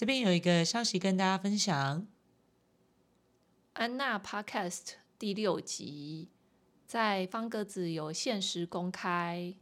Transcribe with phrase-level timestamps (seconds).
[0.00, 2.06] 这边有一个消息跟大家分享，
[3.74, 6.30] 安娜 Podcast 第六集
[6.86, 9.54] 在方格子有限时公开，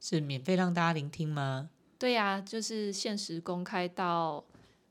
[0.00, 1.70] 是免费让大家聆听吗？
[1.96, 4.44] 对呀、啊，就是限时公开到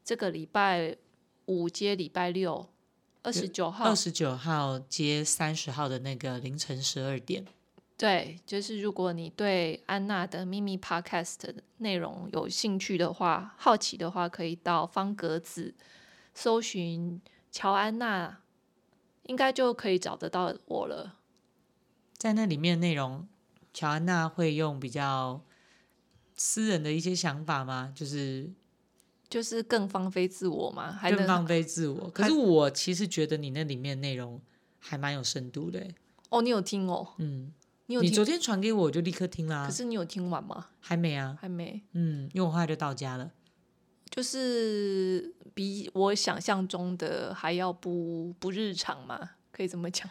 [0.06, 0.96] 这个礼拜
[1.48, 2.70] 五接礼拜六，
[3.24, 7.46] 二十九号，二十九号接三十号的那个凌晨十二点。
[7.96, 15.74] 对，就是如果你对安娜的秘密 Podcast 的内容有兴趣的话，好奇的话，可以到方格子
[16.34, 18.40] 搜寻乔安娜，
[19.24, 21.20] 应该就可以找得到我了。
[22.18, 23.28] 在那里面内容，
[23.74, 25.42] 乔安娜会用比较
[26.36, 27.94] 私人的一些想法吗？
[27.96, 28.52] 就是
[29.30, 30.92] 就是更放飞自我吗？
[30.92, 32.10] 还更放飞自我。
[32.10, 34.42] 可是我其实觉得你那里面内容
[34.80, 35.88] 还蛮有深度的。
[36.30, 37.14] 哦，你有听哦？
[37.20, 37.54] 嗯。
[37.88, 39.66] 你，你昨天传给我，我就立刻听啦。
[39.66, 40.70] 可是你有听完吗？
[40.80, 41.82] 还没啊，还没。
[41.92, 43.32] 嗯，因为我后来就到家了。
[44.10, 50.10] 就是比我想象中的还要不不日常嘛，可以这么讲。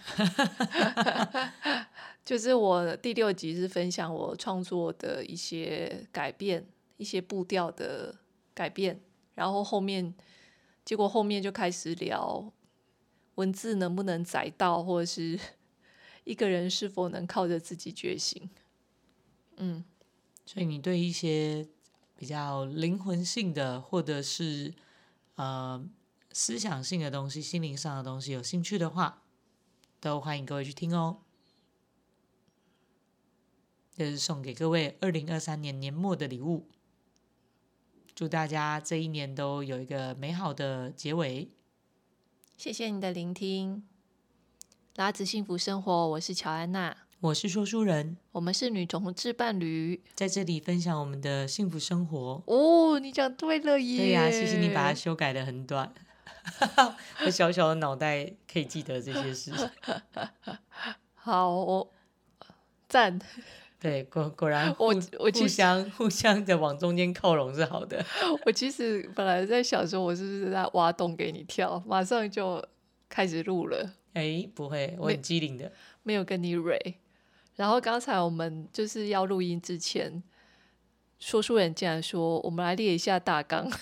[2.24, 6.66] 就是我第六集是分享我创作的一些改变，
[6.98, 8.14] 一些步调的
[8.52, 9.00] 改变，
[9.34, 10.14] 然后后面
[10.84, 12.52] 结果后面就开始聊
[13.36, 15.38] 文字能不能载到，或者是。
[16.24, 18.48] 一个人是否能靠着自己觉醒？
[19.56, 19.84] 嗯，
[20.46, 21.68] 所以你对一些
[22.16, 24.72] 比较灵魂性的，或者是
[25.34, 25.84] 呃
[26.32, 29.22] 思想性的东西、心灵上的东西有兴趣的话，
[30.00, 31.18] 都欢迎各位去听哦。
[33.94, 36.66] 这是送给各位二零二三年年末的礼物，
[38.14, 41.50] 祝大家这一年都有一个美好的结尾。
[42.56, 43.91] 谢谢你的聆听。
[44.96, 52.42] 拉子幸福生活，我是乔安娜，我是说书人，我们是女同志伴侣，在这里分享我们的幸福生活。
[52.46, 53.96] 哦，你讲对了耶！
[53.96, 55.90] 对呀、啊，谢谢你把它修改的很短，
[57.24, 59.50] 我小小的脑袋可以记得这些事。
[61.14, 61.90] 好，我
[62.86, 63.18] 赞。
[63.80, 68.04] 对，果果然我我互相互相的往中间靠拢是好的。
[68.44, 72.62] 我其实本来在想说，我是不是在挖洞给你跳，马上就
[73.08, 73.94] 开始录了。
[74.14, 75.64] 哎，不会，我很机灵的，
[76.02, 76.94] 没，没有跟你蕊。
[77.56, 80.22] 然后刚才我们就是要录音之前，
[81.18, 83.70] 说书人竟然说：“我们来列一下大纲。”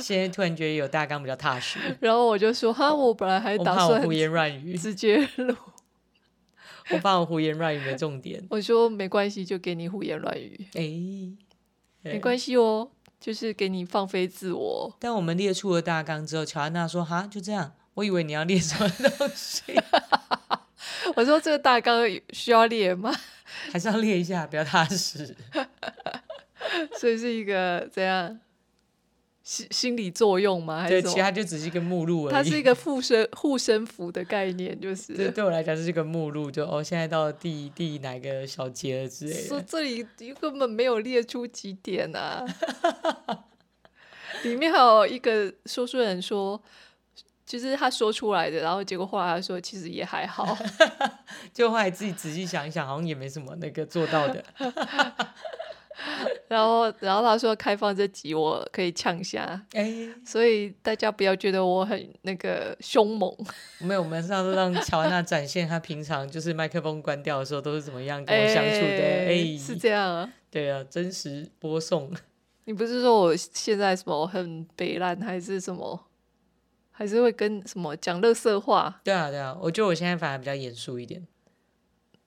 [0.00, 1.78] 现在突然觉得有大纲比较踏实。
[2.00, 5.54] 然后我就说：“哈，我本来还打算胡言乱语，直接录。
[6.92, 12.90] 我怕我胡言乱语没重点。”我说：“没关系，就给你胡言乱语。”哎，没关系哦。
[13.20, 14.96] 就是给你放飞自我。
[14.98, 19.62] 但我们列出了大纲之后，乔安娜说：“哈，就这样。”我以为你要列什么东西。
[21.16, 23.12] 我说：“这个大纲需要列吗？
[23.72, 25.34] 还是要列一下，比较踏实。
[26.96, 28.38] ”所以是一个怎样
[29.48, 30.82] 心心理作用吗？
[30.82, 32.32] 还是对，其他就只是一个目录而已。
[32.32, 36.50] 它是一个护身护身符的概念，就是对对我来讲是一个目录。
[36.50, 39.40] 就哦，现在到第第哪个小节了之类的。
[39.48, 40.06] 说这里
[40.38, 42.44] 根本没有列出几点啊！
[44.44, 46.60] 里面还有一个说书人说。
[47.46, 50.54] 就是他说出来的，然后结果后来他说其实也还好，
[51.50, 54.44] 就后来自己仔细想一想，好像也没什么那个做到的。
[56.48, 63.32] 然后，然后他说开放这集我可以呛下，欸，所以大家不要觉得我很那个凶猛。
[63.80, 69.02] 没有，我们上次让乔安娜展现她平常就是麦克风关掉的时候都是怎么样跟我相处的。
[69.02, 70.32] 哎，是这样啊？
[70.50, 72.10] 对啊，真实播送。
[72.64, 76.06] 你不是说我现在什么很北烂还是什么？
[76.90, 79.00] 还是会跟什么讲乐色话？
[79.04, 81.26] 对啊，对啊，我觉得我现在反而比较严肃一点。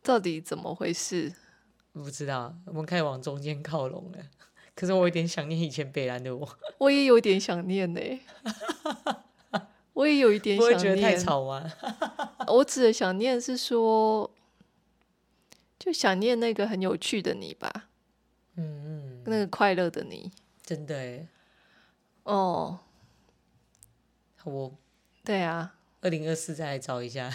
[0.03, 1.33] 到底怎么回事？
[1.93, 4.17] 不知道，我们开始往中间靠拢了。
[4.73, 6.57] 可是我有点想念以前北兰的我。
[6.77, 8.19] 我也有点想念呢、欸。
[9.93, 10.77] 我也有一点想念。
[10.77, 11.71] 不会觉得太吵吗？
[12.47, 14.31] 我指的想念是说，
[15.77, 17.89] 就想念那个很有趣的你吧。
[18.55, 19.23] 嗯嗯。
[19.25, 20.31] 那个快乐的你。
[20.63, 21.27] 真的哎。
[22.23, 22.79] 哦。
[24.45, 24.73] 我，
[25.23, 27.29] 对啊，二零二四再来找一下，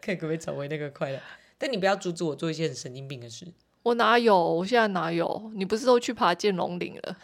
[0.00, 1.20] 看可不可以找回那个快乐。
[1.58, 3.46] 但你不要阻止我做一些很神经病的事。
[3.82, 4.36] 我哪有？
[4.36, 5.50] 我现在哪有？
[5.54, 7.16] 你不是都去爬剑龙岭了？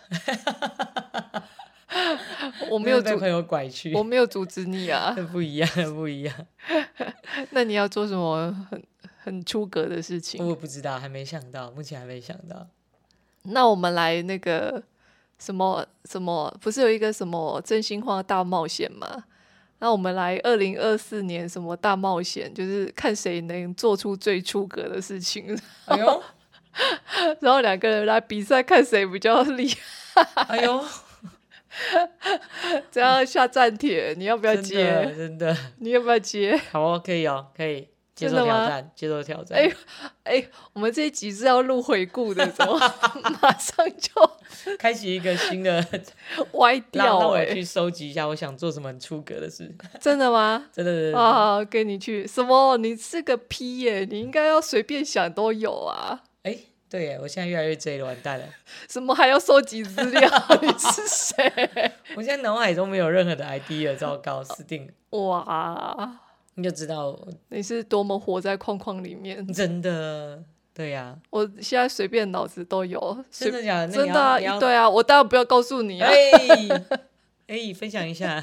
[2.70, 5.14] 我没有被朋友拐去，我没有阻止你啊。
[5.32, 6.34] 不一样，不一样。
[7.50, 8.82] 那你要做什么很
[9.18, 10.46] 很出格的事情？
[10.46, 12.68] 我不知道，还没想到，目前还没想到。
[13.42, 14.82] 那我们来那个。
[15.38, 19.24] 什么什么不是有一个什么真心话大冒险吗？
[19.82, 25.58] 那我们来二零二四年什么大冒险，就是看谁能做出最出格的事情。
[25.86, 26.22] 哎呦，
[27.42, 29.68] 然后两个人来比赛，看谁比较厉
[30.14, 30.22] 害。
[30.46, 30.84] 哎呦，
[32.92, 34.84] 这样下战帖，你要不要接？
[34.84, 36.56] 真的，真的你要不要接？
[36.70, 39.58] 好哦，可以哦，可以接受挑战，接受挑战。
[39.58, 39.72] 哎
[40.24, 42.78] 哎，我们这一集是要录回顾的，怎么
[43.40, 44.30] 马上就
[44.78, 45.84] 开启一个新的
[46.52, 47.04] 歪掉？
[47.04, 49.74] 让我去收集一下，我想做什么很出格的事。
[50.00, 50.66] 真的吗？
[50.72, 51.18] 真的，真的。
[51.18, 52.76] 啊，跟你去什么？
[52.76, 56.22] 你是个 P 耶，你应该要随便想都有啊。
[56.42, 56.56] 哎。
[56.92, 58.44] 对耶，我现在越来越 J 了，完蛋了！
[58.86, 60.30] 什么还要收集资料？
[60.60, 61.90] 你是谁？
[62.14, 65.18] 我现在脑海中没有任何的 idea，糟糕，死定了！
[65.18, 66.20] 哇，
[66.54, 67.18] 你就知道
[67.48, 69.46] 你是多么活在框框里面。
[69.52, 70.42] 真的，
[70.74, 73.24] 对呀、啊，我现在随便脑子都有。
[73.30, 73.92] 真的假的？
[73.92, 76.08] 真的啊，对啊，我当然不要告诉你啊。
[76.10, 76.68] 哎，
[77.48, 78.42] 哎，分享一下。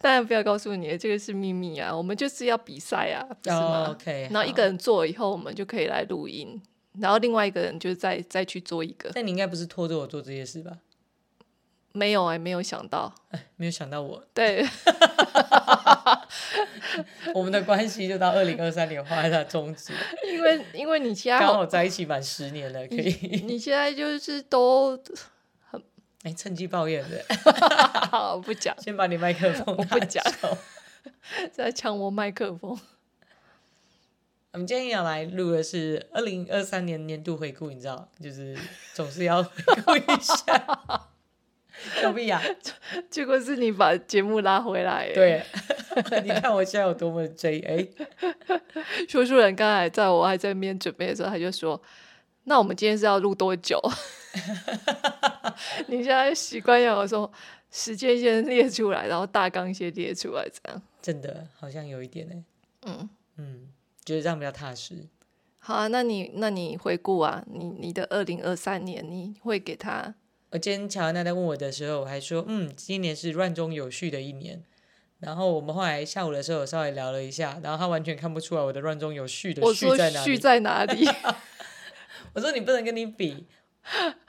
[0.00, 1.96] 当然不要告诉你，这个是秘密啊。
[1.96, 4.28] 我们就是要比赛啊，是吗？Oh, OK。
[4.32, 6.60] 然后一个人做了以后，我们就可以来录音。
[7.00, 10.72] 然后另外一个人就再再去做一个，但你应该不是拖着我做这些事吧？
[11.92, 14.24] 没有哎、欸，没有想到，哎，没有想到我。
[14.32, 14.66] 对，
[17.34, 19.92] 我们的关系就到二零二三年画下终止。
[20.32, 23.42] 因为因为你现在刚好在一起满十年了，可以你。
[23.52, 24.98] 你现在就是都
[25.70, 25.82] 很
[26.22, 27.22] 哎，趁机抱怨的。
[28.10, 28.74] 好，不讲。
[28.80, 30.24] 先把你麦克风，我不讲。
[31.52, 32.78] 在抢我麦克风。
[34.52, 38.56] 我们今天要来录的是二零二三年年度回顾，你知道，就是
[38.94, 39.52] 总是要回
[39.84, 41.08] 顾一下。
[42.00, 42.40] 小屁呀，
[43.10, 45.10] 结果是你把节目拉回来。
[45.12, 45.42] 对，
[46.22, 47.88] 你看我现在有多么 J 哎。
[49.08, 51.80] 说书人刚才在我还在那边准备的时候，他就说
[52.44, 53.80] ：“那我们今天是要录多久？”
[55.88, 57.30] 你现在习惯要我说
[57.70, 60.82] 时间先列出来，然后大纲先列出来，这样。
[61.00, 62.34] 真的好像有一点呢。
[62.86, 63.08] 嗯嗯。
[63.36, 63.68] 嗯
[64.04, 64.96] 觉得这样比较踏实。
[65.58, 70.12] 好啊，那你那你回顾啊，你你的二零二三年你会给他？
[70.52, 74.62] 我今天乔安娜在问我的时候，我还说，嗯，今年是乱中有序的一年。
[75.18, 80.24] 然后我们后来下午的时候稍微聊了一下，然后他完全看不出来我的乱中有序的序在哪里。
[80.26, 81.08] 序在哪里？
[82.34, 83.46] 我说你不能跟你比。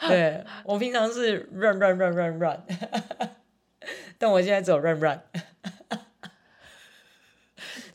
[0.07, 2.63] 对，我平常是 run run run run run，
[4.17, 5.19] 但我现在只有 run run，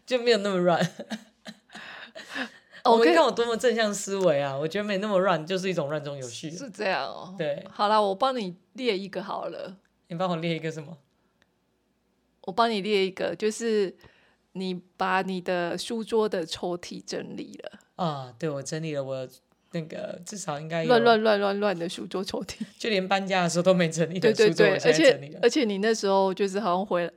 [0.05, 0.87] 就没有那么 run。
[2.91, 4.57] 我看我多么正向思维啊！
[4.57, 6.51] 我觉得没那么乱，就是一种乱中有序。
[6.51, 7.35] 是这样哦。
[7.37, 9.77] 对，好了，我帮你列一个好了。
[10.09, 10.97] 你帮我列一个什么？
[12.43, 13.95] 我帮你列一个，就是
[14.53, 17.79] 你把你的书桌的抽屉整理了。
[17.97, 19.29] 啊，对，我整理了，我
[19.73, 24.19] 那个至少应该乱乱乱乱乱的书桌抽屉，就连搬家的时候都没整理。
[24.19, 27.13] 对对对，而且而且你那时候就是好像回来。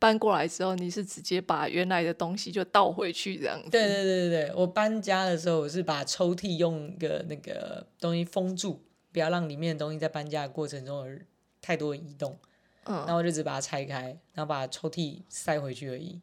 [0.00, 3.70] 搬过来之后，你是直接把原来的东西就倒回去这样子？
[3.70, 8.82] 对对对对，我搬家的时候，我是把抽屉用一个那个东西封住，
[9.12, 11.18] 不要让里面的东西在搬家的过程中有
[11.60, 12.36] 太多的移动。
[12.84, 16.18] 嗯，然后我就只把它拆开，然后把抽屉塞回去而已。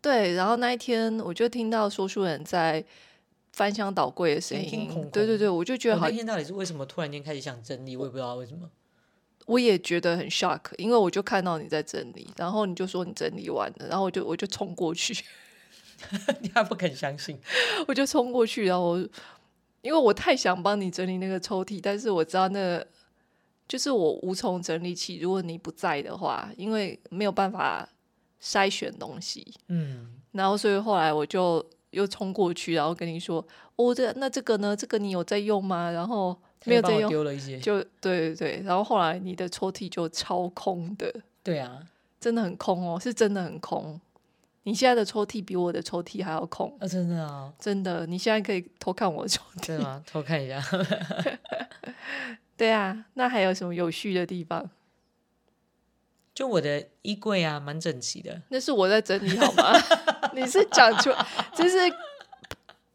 [0.00, 2.84] 对，然后那一天我就听到说书人在
[3.52, 6.08] 翻箱倒柜的声音，听空空对对对，我就觉得好。
[6.08, 7.96] 那天到底是为什么突然间开始想整理？
[7.96, 8.68] 我也不知道为什么。
[9.46, 15.12] 我也觉得很 shock，因为我就看到你在整理，然后你就说你整理完了，然后我就我就冲过去，
[16.40, 17.38] 你还不肯相信，
[17.88, 19.08] 我就冲过去，然后我
[19.82, 22.86] 因为我太想帮你整理那个抽屉，但是我知道那个
[23.66, 27.88] 就是我无从整理起，如果你不在的话，因为没有办法
[28.40, 34.76] 筛选东西，嗯，然后所以后来我就又冲过去，然后跟你说，哦，这那这个呢？
[34.76, 35.90] 这个你有在用吗？
[35.90, 36.40] 然后。
[36.64, 41.80] 没有再用，丢了一些，就对对对，然后后来你的抽屉就超空的，对啊，
[42.20, 44.00] 真的很空哦，是真的很空。
[44.64, 46.86] 你现在的抽屉比我的抽屉还要空啊！
[46.86, 50.00] 真的啊，真的，你现在可以偷看我的抽屉， 对吗？
[50.06, 50.62] 偷看一下。
[52.56, 54.70] 对啊，那还有什么有序的地方？
[56.32, 58.40] 就我的衣柜啊，蛮整齐的。
[58.50, 59.72] 那是我在整理好吗？
[60.32, 61.10] 你是讲出，
[61.56, 61.76] 就是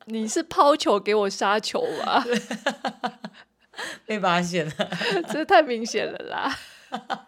[0.05, 2.23] 你是抛球给我杀球吧？
[4.05, 4.73] 被发现了，
[5.31, 6.59] 这太明显了啦！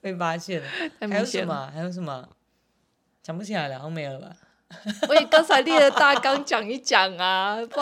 [0.00, 0.68] 被发现了，
[1.00, 1.70] 还有什么？
[1.72, 2.28] 还有什么？
[3.22, 4.36] 想不起来了，没了吧？
[5.08, 7.58] 我也刚才列了大纲讲一讲啊！
[7.66, 7.80] 不，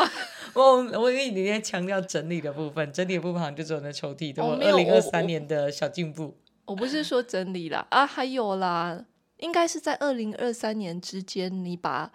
[0.60, 6.38] 我我给你在强调整理的部分，整理的部分好像就只有那抽屉，对我二零二三年的小进步。
[6.64, 9.04] 我不是说整理啦，啊，还有啦，
[9.38, 12.12] 应该是在二零二三年之间，你把。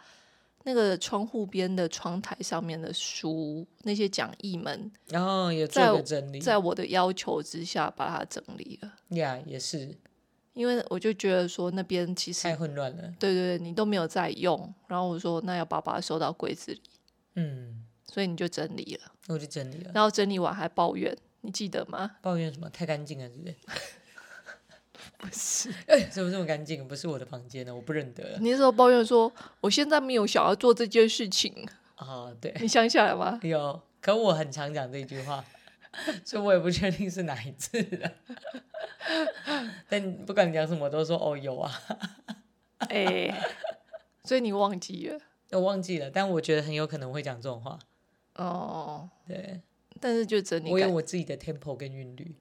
[0.63, 8.93] 那个窗户边的窗台上面的书，那些讲义们，然后也做个整理，在我的要求之下把它整理了。
[9.09, 9.97] 呀，yeah, 也是，
[10.53, 13.13] 因为我就觉得说那边其实太混乱了。
[13.19, 16.81] 对对对，你都没有在用，然后我说那要把把它收到柜子里。
[17.35, 19.11] 嗯，所以你就整理了。
[19.27, 22.17] 我就整理了，然后整理完还抱怨，你记得吗？
[22.21, 22.69] 抱怨什么？
[22.69, 23.55] 太干净了，是不是？
[25.21, 25.69] 不是，
[26.09, 26.87] 怎么这么干净？
[26.87, 28.37] 不是我的房间呢，我不认得。
[28.39, 31.53] 你那时候抱怨说，我现在没有想要做这件事情。
[31.97, 33.39] 哦，对，你想起来吗？
[33.43, 35.45] 有，可我很常讲这句话，
[36.25, 38.11] 所以我也不确定是哪一次了。
[39.87, 41.71] 但不管你讲什么，都说哦有啊。
[42.89, 43.35] 哎、欸，
[44.23, 45.19] 所以你忘记了？
[45.51, 47.77] 我忘记了，但我觉得很有可能会讲这种话。
[48.35, 49.61] 哦，对，
[49.99, 52.33] 但是就整理，我有我自己的 tempo 跟韵律。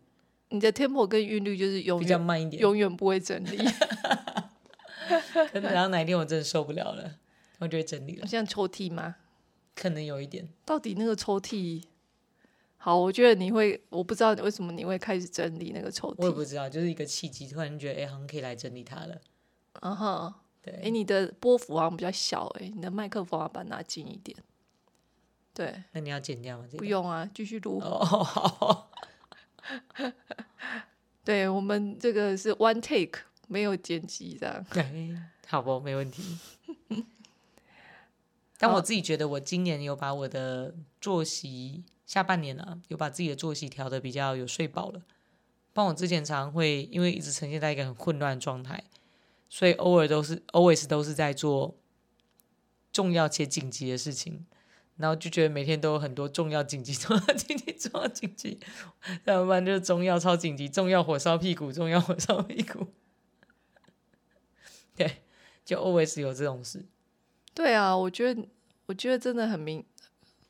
[0.50, 3.58] 你的 tempo 跟韵律就是永远比较慢一点，永远不会整理。
[5.52, 7.16] 可能然后哪一天我真的受不了了，
[7.58, 8.26] 我就会整理了。
[8.26, 9.16] 像抽屉吗？
[9.74, 10.48] 可能有一点。
[10.64, 11.82] 到底那个抽屉？
[12.76, 16.16] 好，我觉得你会，我不知道为什么你会开始整理那个抽屉。
[16.18, 19.20] 我也不知道，就是一个契机，突然觉得哎，好像可以来整理它了。
[19.80, 20.74] 嗯哼，对。
[20.84, 24.36] 哎，你的波幅好像比较小，哎，你的麦克风要把它拿近一点。
[25.52, 25.84] 对。
[25.92, 26.66] 那你要剪掉吗？
[26.78, 27.80] 不用啊，继续录。
[27.80, 28.90] 哦，好。
[31.24, 34.64] 对，我们这个是 one take，没有剪辑的。
[34.72, 35.14] 对，
[35.46, 36.38] 好不，没问题。
[38.58, 45.02] 但我自己觉得，我今年有把我的作息，下半年啊，有把自己的作息调得比较有睡饱了。
[45.72, 48.82] 不然我之前常常会因为一直呈现在一个很混乱的状态，
[49.48, 51.74] 所以偶尔都是 always 都是在做
[52.92, 54.44] 重要且紧急的事情。
[55.00, 58.60] 然后就觉得每天都有很多重要紧急、 重要紧急、重要紧急，
[59.24, 62.86] 要不然就是中药超紧急、重要火烧屁股、重要火烧屁股。
[64.94, 65.22] 对，
[65.64, 66.84] 就 always 有这种事。
[67.54, 68.46] 对啊，我觉得，
[68.84, 69.82] 我觉得真的很明，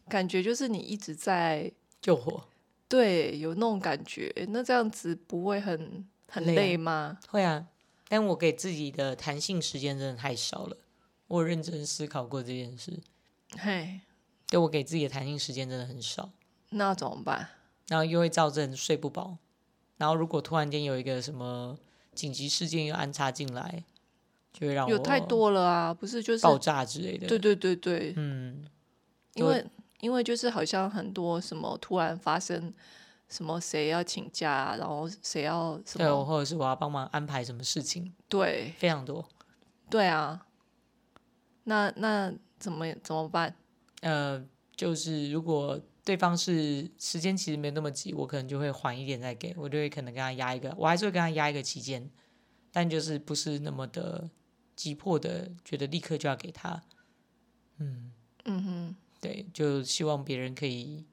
[0.09, 1.71] 感觉就是你一直在
[2.02, 2.49] 救火。
[2.88, 4.35] 对，有那种感觉。
[4.49, 7.16] 那这样子不会很很累吗？
[7.21, 7.30] 累啊？
[7.30, 7.66] 会啊，
[8.09, 10.76] 但我给自己的弹性时间真的太少了。
[11.28, 12.99] 我认真思考过这件事。
[13.57, 14.00] 嘿。
[14.50, 16.28] 对，我给自己的弹性时间真的很少，
[16.71, 17.49] 那怎么办？
[17.88, 19.38] 然后又会造成睡不饱，
[19.97, 21.78] 然后如果突然间有一个什么
[22.14, 23.85] 紧急事件又安插进来，
[24.52, 27.26] 就会让我有太多了啊，不是就是爆炸之类的。
[27.28, 28.64] 对对对对，嗯，
[29.35, 29.64] 因为
[30.00, 32.73] 因为就是好像很多什么突然发生
[33.28, 39.28] 什么谁要请假，然后谁要什么，对，或者是我要帮忙安排什么事情，对，非常多。
[39.88, 40.47] 对啊，
[41.64, 43.54] 那那怎么怎么办？
[44.00, 44.45] 呃，
[44.76, 52.11] 就是如果对方是时间其实没那么急，我可能就会缓一点再给，我就会可能跟他压一个，我还是会跟他压一个期间，
[52.73, 54.30] 但就是不是那么的
[54.75, 56.83] 急迫的，觉得立刻就要给他。
[57.76, 58.12] 嗯
[58.45, 61.04] 嗯哼，对，就希望别人可以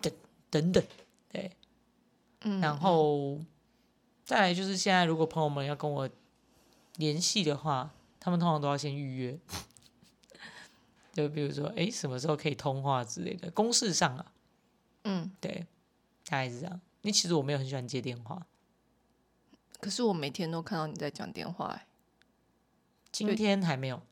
[0.00, 0.12] 等
[0.50, 0.84] 等等，
[1.30, 1.52] 对，
[2.40, 3.40] 嗯，然后
[4.24, 6.08] 再来就是现在，如果朋友们要跟我
[6.96, 9.38] 联系的话，他们通常都要先预约。
[11.16, 14.32] 就比如说，哎，什么时候可以通话之类的，公事上啊，
[15.04, 15.66] 嗯，对，
[16.26, 16.78] 大概是这样。
[17.00, 18.46] 你其实我没有很喜欢接电话，
[19.80, 21.86] 可是我每天都看到你在讲电话，哎，
[23.10, 24.02] 今天还没有，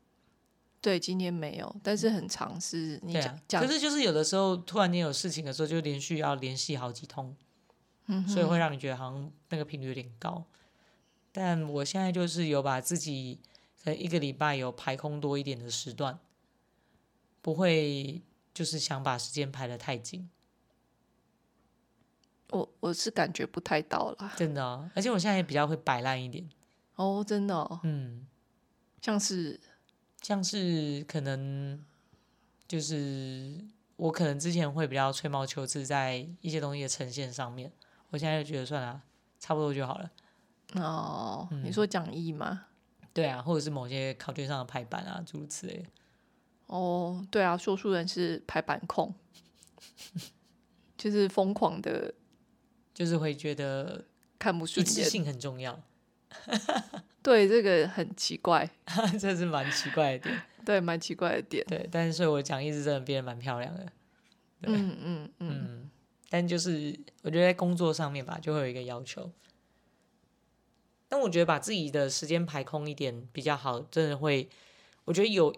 [0.81, 7.37] 对，今天没有，但是很常是你讲，讲，可是就是有的时候突然间有事情的时候，就连续要联系好几通，
[8.07, 10.43] 嗯，所以会让你觉得好像那个频率有点高。
[11.33, 13.41] 但我现在就是有把自己
[13.83, 16.19] 可能一个礼拜有排空多一点的时段。
[17.45, 18.23] 不会，
[18.55, 20.31] 就是想把时间排得太紧。
[22.49, 26.49] 我我是感觉不太到了， 真的哦，而且我现在也比较会摆烂一点。
[26.95, 28.27] 哦，真的哦，嗯，
[29.03, 29.61] 像是
[30.23, 31.85] 像是可能
[32.67, 33.63] 就是
[33.97, 37.71] 我可能之前会比较吹毛求疵在一些东西的呈现上面，
[38.09, 39.03] 我现在就觉得算了，
[39.39, 40.11] 差不多就好了。
[40.77, 42.69] 哦，嗯，你说讲义吗？
[43.13, 45.89] 对啊，或者是某些考卷上的排版啊，诸如此类的。
[46.75, 49.15] 哦，对啊，说书人是排版控，
[50.99, 52.13] 就是疯狂的，
[52.93, 54.05] 就是会觉得
[54.41, 55.81] 看不顺眼，一致性很重要。
[57.23, 58.69] 对，这个很奇怪，
[59.21, 60.43] 这是蛮奇怪的点。
[60.65, 61.65] 对，蛮奇怪的点。
[61.67, 63.85] 对，但是所以我讲义是真的变得蛮漂亮的。
[64.61, 65.91] 对，嗯嗯嗯，嗯。
[66.29, 69.31] 但就是我觉得在工作上面吧，就会有一个要求。
[71.07, 74.49] 但我觉得把自己的时间排空一点比较好，真的会，
[75.05, 75.55] 我觉得有。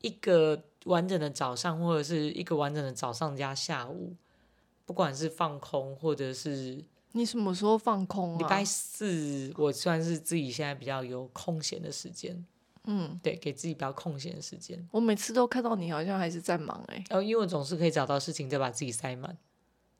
[0.00, 4.16] 一个完整的早上，或者是一个完整的早上加下午，
[4.86, 8.38] 不管是放空，或者是你什么时候放空啊？
[8.38, 12.44] 礼拜四，我算是自己现在比较有空闲的时间。
[12.84, 14.88] 嗯，对，给自己比较空闲的时间。
[14.90, 17.16] 我每次都看到你好像还是在忙哎、欸。
[17.16, 19.36] 哦，因为我总是可以找到事情再把自己塞满，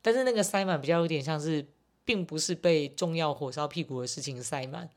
[0.00, 1.66] 但是那个塞满比较有点像是，
[2.07, 4.88] 并不是被重要火烧屁股的事情塞满，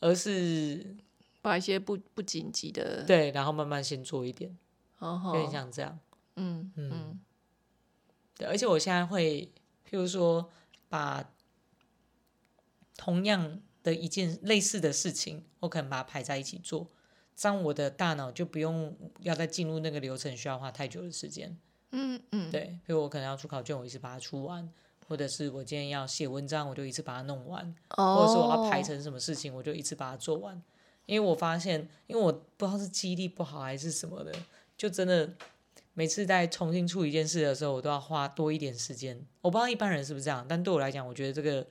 [0.00, 0.96] 而是。
[1.40, 4.56] 把一些不不紧急的对，然后慢慢先做一点，
[4.98, 5.98] 哦、有点像这样。
[6.36, 7.20] 嗯嗯，嗯，
[8.36, 9.50] 对，而且我现在会，
[9.88, 10.50] 譬如说，
[10.88, 11.32] 把
[12.96, 16.88] 同样的一件类似的事情，我可能把它排在一起做，
[17.34, 21.58] 这样我的大脑就不用要再进入那个流程，需要花太久的时间。
[21.90, 24.68] 嗯嗯，对，比如我可能要出考卷，我一次把它出完，
[25.08, 30.62] 或者是我今天要写文章，我就一次把它弄完，哦、或者是我要排成什么事情，我就一次把它做完。
[31.08, 34.32] 因为我发现，因为我不知道是记忆力不好还是什么的，
[34.76, 35.34] 就真的。
[35.94, 39.20] 每次在重新处理一件事的时候，我都要花多一点时间。
[39.40, 41.66] 我不知道一般人是不是这样，但对我来讲，我觉得这个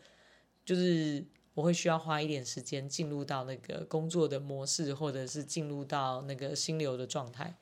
[0.66, 7.56] 就是我会需要花一点时间进入到那个工作的模式，或者是进入到那个心流的状态。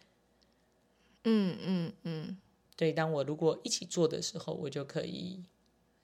[1.26, 2.38] 嗯嗯嗯，
[2.76, 2.92] 对。
[2.92, 5.44] 当我如果一起做的时候，我就可以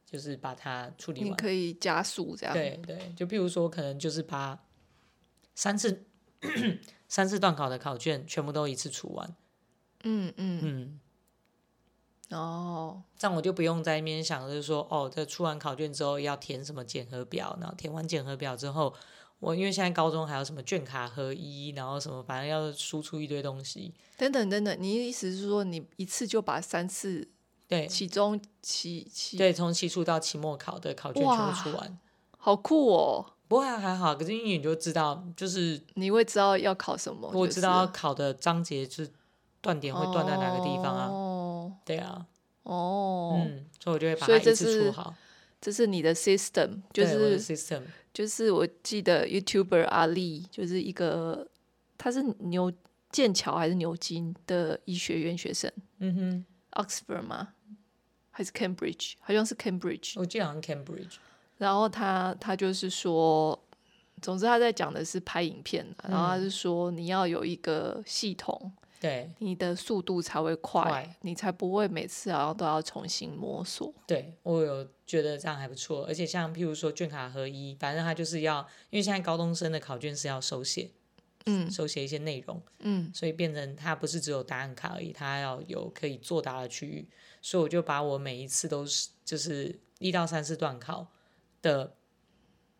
[0.06, 1.30] 就是把它处理完。
[1.32, 2.54] 你可以加速这样。
[2.54, 4.64] 对对，就譬如说，可能就是把
[5.62, 6.08] 三次
[7.08, 9.36] 三次段考的考卷全部都一次出完。
[10.04, 11.00] 嗯嗯。
[12.32, 18.92] 嗯，哦，这样我就不用在那边想，就是说，哦，这出完考卷之后要填什么检核表，然后填完检核表之后，
[19.38, 27.30] 我因为现在高中还有什么卷卡合一，然后什么反正要输出一堆东西，等等等等，你的意思是说你一次就把三次
[27.68, 27.86] 对。
[27.86, 32.00] 期中期期对从期初到期末考的考卷全部出完，
[32.40, 33.34] 好酷哦！
[33.52, 39.12] 不过还还好，可是英语你就知道，就是你会知道要考什么，我知道要考的章节是。
[39.64, 41.06] 断点会断在哪个地方啊？
[41.06, 42.26] 哦，对啊，
[42.64, 45.14] 哦，嗯，所以我就会把它一次出好。
[45.62, 51.48] 这是你的 system，就是，system，就是我记得 YouTuber 阿丽就是一个，
[51.96, 52.74] 他是牛
[53.12, 55.72] 剑桥还是牛津的医学院学生？
[56.00, 57.50] 嗯哼，Oxford 吗？
[58.32, 59.14] 还是 Cambridge？
[59.20, 60.14] 好像是 Cambridge。
[60.16, 61.18] 我记得好像 Cambridge。
[61.62, 63.58] 然后他他就是说，
[64.20, 68.72] 总之他在讲的是拍影片，然后他是说你要有一个系统。
[69.00, 73.92] 对，你的速度才会快，快你才不会每次好像都要重新摸索。
[74.06, 78.60] 对，我有觉得这样还不错，而且像譬如说卷卡合一，反正他就是要，
[78.92, 80.92] 因为现在高中生的考卷是要手写，
[81.48, 87.08] 嗯，手写一些内容，嗯，所以变成它不是只有答案卡而已，它要有可以作答的区域，
[87.42, 91.08] 所以我就把我每一次都是就是一到三次段考
[91.62, 91.96] 的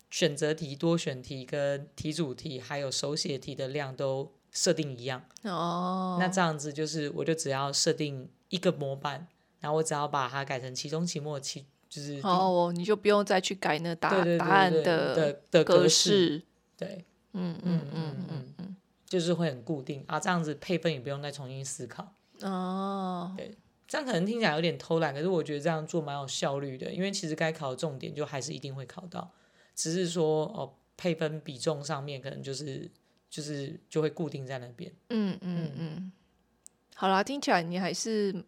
[0.10, 4.32] 选择题、多选题跟题主题，还有手写题的量都。
[4.54, 5.24] 设定一样。
[5.44, 9.26] 哦，那这样子就是，我就只要设定一个模板，
[9.62, 16.44] 然后我只要把它改成期中、期末、期就是哦，你就不用再去改那答答案的的格式，
[16.76, 20.04] 对，嗯嗯嗯嗯嗯，就是会很固定。
[20.06, 22.14] 啊，这样子配分也不用再重新思考。
[22.42, 23.58] 哦，对，
[23.92, 29.30] 这样可能听起来有点偷懒，可是我觉得这样做蛮有效率的，因为其实该考的重点就还是一定会考到，
[29.76, 32.90] 只是说哦配分比重上面可能就是。
[33.32, 34.92] 就是就会固定在那边。
[35.08, 36.12] 嗯嗯嗯，
[36.96, 38.44] 好啦，听起来你还是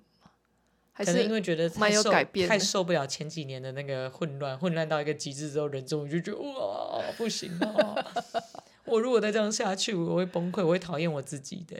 [0.92, 7.96] 还是因为觉得蛮有改变，太受不了前几年的那个混乱，混乱到一个极致之后，人终于就觉得哇，不行啊！
[8.84, 11.78] 我如果再这样下去，我会崩溃，我会讨厌我自己的。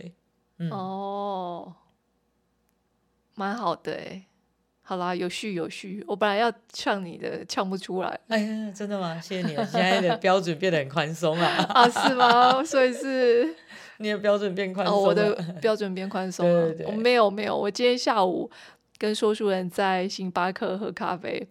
[0.60, 1.76] 嗯、哦，
[3.36, 4.24] 蛮好的哎。
[4.86, 6.04] 好啦，有序有序。
[6.06, 8.20] 我本来要呛你的，呛不出来。
[8.28, 9.18] 哎呀，真的吗？
[9.22, 11.48] 谢谢你，现在的标准变得很宽松了。
[11.74, 12.62] 啊，是吗？
[12.66, 13.56] 所以是
[14.00, 14.94] 你的标准变宽松。
[14.94, 16.66] 哦，我的标准变宽松了。
[16.68, 18.52] 对对对，我没有没有，我今天下午
[18.98, 21.48] 跟说书人在星巴克喝咖啡。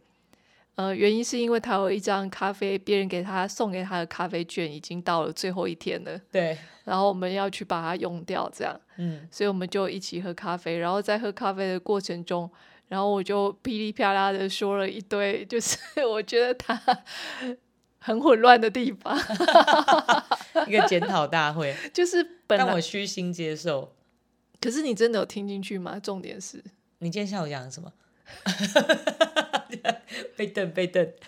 [0.75, 6.19] 呃，原因是因为他有一张咖啡，别人给他送给他的咖啡券已经到了最后一天了。
[6.31, 6.57] 对。
[6.85, 8.81] 然后我们要去把它用掉，这样。
[8.97, 9.29] 嗯。
[9.31, 12.51] 所以我们就一起喝咖啡，然后在喝咖啡的过程中。
[12.89, 16.79] 然后我就噼里啪啦的说了一堆，就是 我觉得他
[17.99, 19.19] 很混乱的地方，
[20.69, 23.95] 一个检讨大会， 就是本来让我虚心接受。
[24.61, 25.99] 可是你真的有听进去吗？
[25.99, 26.63] 重点是，
[26.99, 27.91] 你今天下午讲什么？
[30.37, 31.13] 被瞪，被瞪。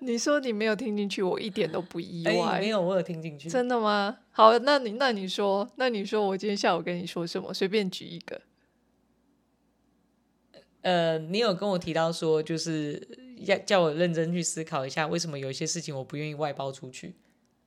[0.00, 2.32] 你说你没有听进去，我一点都不意外。
[2.32, 3.48] 欸、没有，我有听进去。
[3.48, 4.18] 真的吗？
[4.30, 7.54] 好，那你那你说，那你说我今天下午跟你说什么？
[7.54, 8.40] 随便举一个。
[10.82, 13.06] 呃，你有跟我提到说，就是
[13.38, 17.14] 要叫我认真去思考一下，为什么有一些事情我不愿意外包出去。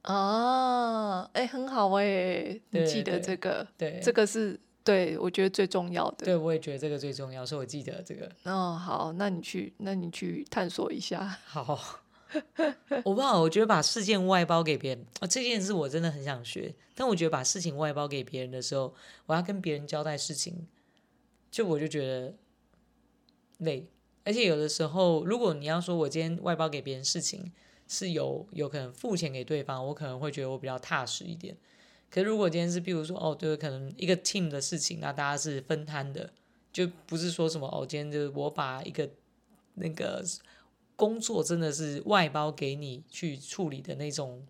[0.02, 3.66] 啊，哎、欸，很好哎、欸，你记得这个？
[3.78, 4.60] 对，对这个是。
[4.86, 6.26] 对，我觉得最重要的。
[6.28, 8.32] 对，我也觉得这个最重要，所以我记得这个。
[8.44, 11.26] 哦，好，那你去，那你去探索一下。
[11.48, 12.00] 好，
[13.04, 16.76] 我不知道，我觉得把事件外包给别人，啊、哦，这件事我真的很想学。
[16.94, 18.94] 但我觉得把事情外包给别人的时候，
[19.26, 20.68] 我要跟别人交代事情，
[21.50, 22.36] 就我就觉得
[23.58, 23.90] 累。
[24.24, 27.52] 而且有的时候，如果你要说我今天外包给别人事情，
[27.88, 31.58] 是有有可能付钱给对方，我可能会觉得我比较踏实一点。
[32.16, 36.32] 可是如果今天是，比如说哦，就是可能一个 team 的事情，那大家是分摊的，
[36.72, 39.10] 就不是说什么哦，今天就是我把一个
[39.74, 40.24] 那个
[40.96, 44.48] 工作真的是外包给你去处理的那种。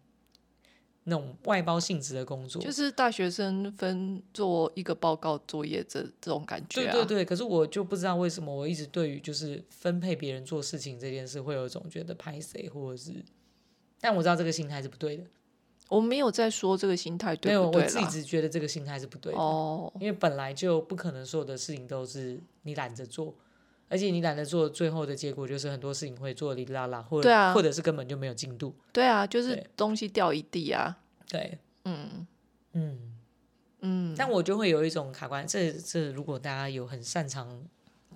[1.07, 6.91] 那种外包性质的工作，就是大学生分做一个报告作业这这种感觉、啊。
[6.91, 13.23] 对对对，可是我就不知道为什么我一直对于就是分配别人做事情这件事会有一种觉得拍谁或者是，
[14.01, 15.23] 但我知道这个心态是不对的。
[15.89, 19.39] 我没有在说这个心态对不对，没有，我自己只觉得这个心态是不对的。
[19.39, 23.33] 哦，因为本来就不可能所有的事情都是你懒着做，
[23.87, 28.73] 而且你懒得做，最后的结果就是很多事情会做哩哩啦啦，或者或者是根本就没有进度。
[28.91, 30.97] 对啊，就是东西掉一地啊。
[31.29, 32.25] 对，嗯
[32.73, 33.15] 嗯
[33.81, 35.45] 嗯，但我就会有一种卡关。
[35.45, 37.63] 这这，如果大家有很擅长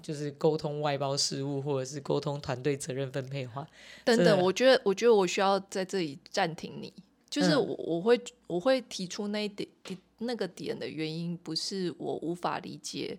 [0.01, 3.67] 就是沟通外包事务，或者是沟通团队责任分配的话，
[4.03, 6.91] 等等，我觉得我觉得我需要在这里暂停你。
[7.29, 9.69] 就是我我会我会提出那一点
[10.17, 13.17] 那个点的原因，不是我无法理解，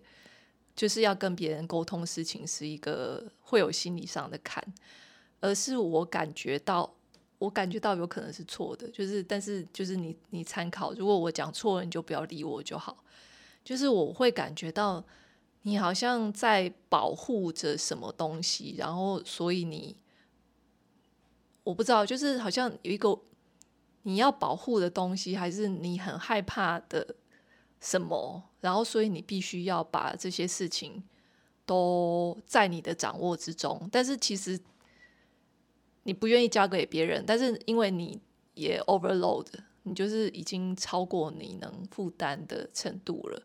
[0.75, 4.63] 就是要跟别人沟通事情是一个会有心理上的坎，
[5.39, 6.93] 而是我感觉到。
[7.41, 13.03] 我感觉到有可能是错的，就是但是就是你你参考，如果我讲错了，你就不要理我就好。
[13.65, 15.03] 就是我会感觉到
[15.63, 19.97] 你好像在保护着什么东西，然后所以你
[21.63, 23.19] 我不知道，就是好像有一个
[24.03, 27.15] 你要保护的东西，还是你很害怕的
[27.79, 31.03] 什么，然后所以你必须要把这些事情
[31.65, 34.59] 都在你的掌握之中，但是其实。
[36.03, 38.19] 你不愿意交给别人，但是因为你
[38.55, 39.45] 也 overload，
[39.83, 43.43] 你就是已经超过你能负担的程度了，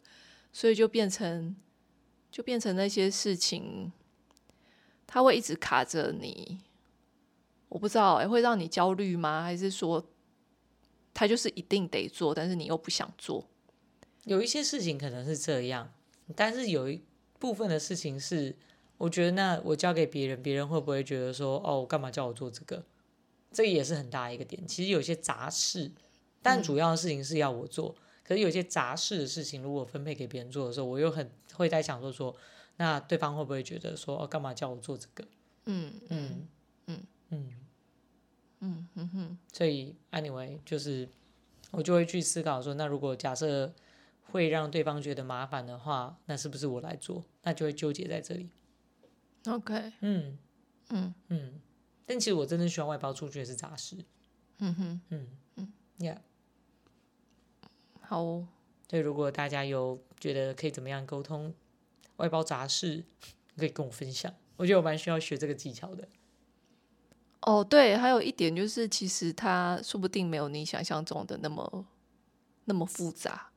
[0.55, 1.55] 所以就变成
[2.31, 3.93] 就变成那些事情，
[5.07, 6.59] 它会一直卡着你。
[7.69, 9.43] 我不知道，欸，会让你焦虑吗？
[9.43, 10.03] 还是说，
[11.17, 13.49] 它就是一定得做，但是你又不想做？
[14.25, 15.91] 有一些事情可能是这样，
[16.35, 17.03] 但是有一
[17.39, 18.55] 部分的事情是。
[18.99, 22.83] 我觉得那我交给别人，别人会不会觉得说，哦，干嘛叫我做这个？
[23.53, 24.67] 这也是很大一个点。
[24.67, 25.93] 其实有些杂事，
[26.41, 27.95] 但主要的事情是要我做。
[27.99, 32.35] 嗯、可是有些杂事的事情，如果分配给别人做的时候，我又很会在想说说，
[32.79, 35.23] 那对方会不会觉得说，哦，干嘛叫我做这个？
[35.67, 36.49] 嗯嗯嗯
[36.87, 37.66] 嗯嗯嗯
[38.61, 39.39] 哼。
[39.53, 41.09] 所以，anyway，就是
[41.71, 43.75] 我就会去思考说，那如果假设
[44.23, 47.25] 会让对方觉得麻烦的话，那是不是我来做？
[47.43, 48.51] 那就会纠结在这里。
[49.47, 50.39] OK，嗯
[50.89, 51.61] 嗯嗯，
[52.05, 53.97] 但其实我真的需要外包出去的是杂事。
[54.59, 56.19] 嗯哼，嗯嗯，Yeah，
[58.01, 58.49] 好哦。
[58.89, 61.55] 所以如果大家有觉得可以怎么样沟通
[62.17, 63.05] 外包杂事，
[63.57, 64.33] 可以跟我分享。
[64.57, 66.09] 我觉得我蛮需要学这个技巧的。
[67.47, 71.87] 哦，对，还有一点就是，其实它说不定没有你想象中的那么
[72.67, 73.49] 那么复杂。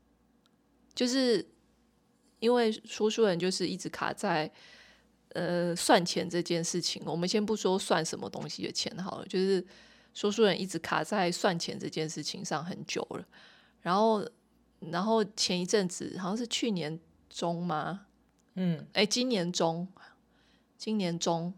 [0.95, 1.45] 就是
[2.39, 4.49] 因为说书人就是一直卡在。
[5.35, 9.63] 呃，算钱这件事情，我们先不说算什么东西的钱好了，就是
[10.11, 13.23] 说书人一直卡在算钱这件事情上很久了。
[13.79, 14.27] 然后，
[14.79, 16.99] 然后前一阵子好像是去年
[17.29, 18.07] 中吗？
[18.55, 19.87] 嗯，哎，今年中，
[20.79, 21.53] 今年中，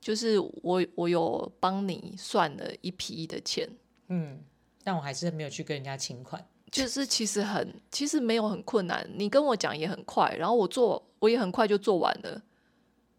[0.00, 3.68] 就是我我有帮你算了一批的钱，
[4.08, 4.42] 嗯，
[4.82, 6.44] 但我还是没有去跟人家请款。
[6.70, 12.30] 就是其实很，其实没有很困难，你跟我讲也很快，然后我做我也很快就做完了。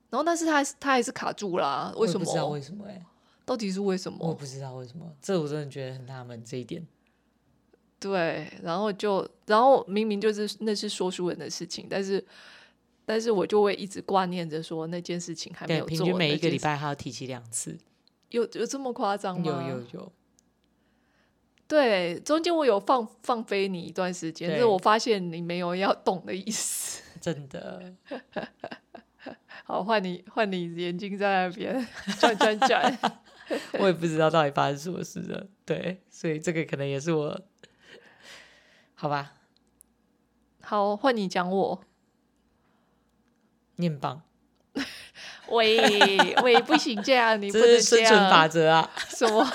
[0.10, 2.22] 然后，但是他他还是卡住了，啊，为什么？
[2.22, 3.06] 我不知道为什么哎，欸，
[3.46, 4.17] 到底是为什么？
[4.28, 6.86] 我不知道为什么，这我真的觉得很纳闷这一点。
[8.00, 12.26] 对，然后就，然后明明就是那是说书人的事情，但是，
[13.12, 15.88] 但是我就会一直挂念着说那件事情还没有做。
[15.89, 17.78] 平均每一个礼拜还要提起两次，
[18.30, 19.62] 有有这么夸张吗？
[19.67, 20.12] 有有有。
[21.67, 27.04] 对，中间我有放放飞你一段时间，但是我发现你没有要动的意思。
[27.19, 27.93] 真的。
[29.65, 31.86] 好，换你，换你眼睛在那边
[32.17, 33.00] 转转转。
[33.78, 37.41] 我也不知道到底发生什么事了，对，所以这个可能也是我，
[38.95, 39.34] 好吧。
[40.62, 41.84] 好，换你讲我。
[43.82, 44.22] 你很棒。
[45.50, 48.06] 喂喂，不行这样，你 不能这样。
[48.06, 48.89] 生存法则啊！
[49.10, 49.44] 什么？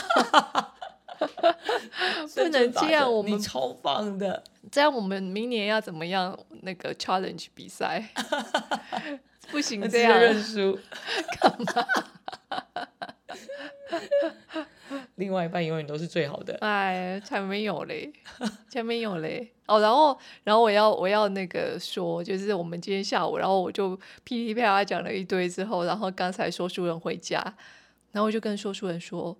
[2.34, 4.42] 不能这样，我们超棒的。
[4.70, 6.36] 这样我们明年要怎么样？
[6.62, 8.04] 那个 challenge 比赛？
[9.50, 10.78] 不行，这样认输
[11.40, 11.86] 干嘛？
[15.16, 16.56] 另外一半永远都是最好的。
[16.60, 18.10] 哎，才没有嘞，
[18.68, 19.52] 才没有嘞。
[19.66, 27.42] 哦，然后，然后我要我要那个说，就是我们今天下午，然后我就噼里啪啦讲了一堆之后，然后刚才说书人回家，
[28.12, 29.36] 然后我就跟说书人说，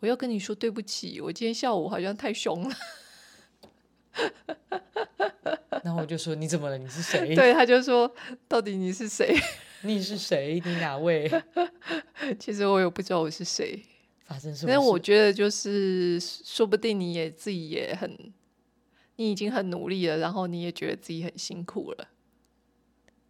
[0.00, 2.74] 我要跟你说对不起，我今天下午好像太凶了。
[5.84, 6.76] 然后我就说：“你怎么了？
[6.76, 8.12] 你是谁？”对，他就说
[8.48, 9.32] ：“到底你是谁？
[9.82, 10.60] 你是谁？
[10.64, 11.30] 你哪位？”
[12.40, 13.80] 其实我也不知道我是谁。
[14.28, 14.76] 发生什么事？
[14.76, 18.32] 但我觉得就是，说不定你也自己也很，
[19.16, 22.08] 你已经很努力了，然后你也觉得自己很辛苦了，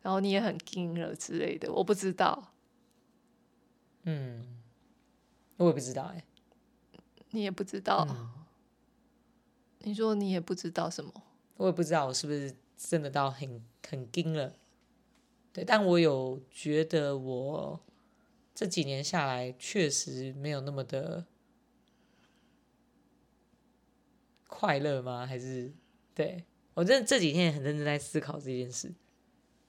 [0.02, 1.72] 然后你也很惊了之类的。
[1.72, 2.52] 我不知道。
[4.02, 4.58] 嗯，
[5.56, 6.24] 我也不知道哎、欸。
[7.30, 8.06] 你也不知道。
[8.10, 8.30] 嗯
[9.82, 11.12] 你说你也不知道什么？
[11.56, 14.52] 我也不知道我是不是真的到很很惊了。
[15.52, 17.80] 对，但我有觉得我
[18.58, 21.24] 这几年下来确实没有那么的
[24.48, 25.24] 快乐吗？
[25.24, 25.70] 还是
[26.12, 26.42] 对
[26.74, 28.92] 我真的这几天也很认真在思考这件事。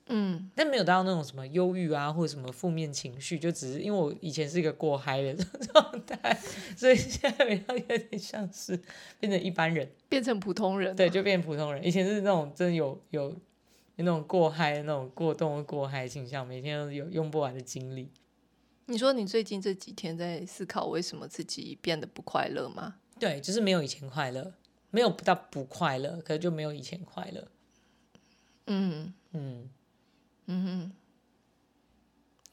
[0.07, 5.35] 嗯，但没有到那种什么忧郁啊，或者什么负面情绪，就只是因为我以前是一个过嗨的
[5.71, 6.35] 状态，
[6.75, 8.75] 所以现在比较有点像是
[9.19, 11.85] 变成一般人，变成普通人，对，就变普通人。
[11.85, 13.37] 以前是那种真的有有有
[13.97, 18.09] 那种过嗨的那种过动的过嗨倾向，每天都有用不完的精力。
[18.89, 22.95] 你说你最近这几天在思考为什么自己变得不快乐吗？
[23.19, 24.53] 对，就是没有以前快乐，
[24.89, 27.47] 没有不到不快乐，可是就没有以前快乐。
[28.67, 29.69] 嗯嗯。
[30.51, 30.91] 嗯哼，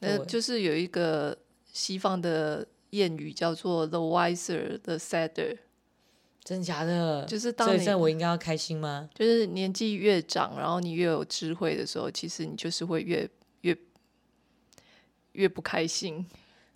[0.01, 1.35] 那就是有一个
[1.73, 5.57] 西方的谚语叫做 “the wiser the sadder”，
[6.43, 7.25] 真的假的？
[7.25, 9.09] 就是当你，所以我应该要开心吗？
[9.15, 13.27] 就是年纪越长，然后你越有智慧的时候，其实你就是会越
[15.37, 16.25] 越越不开心。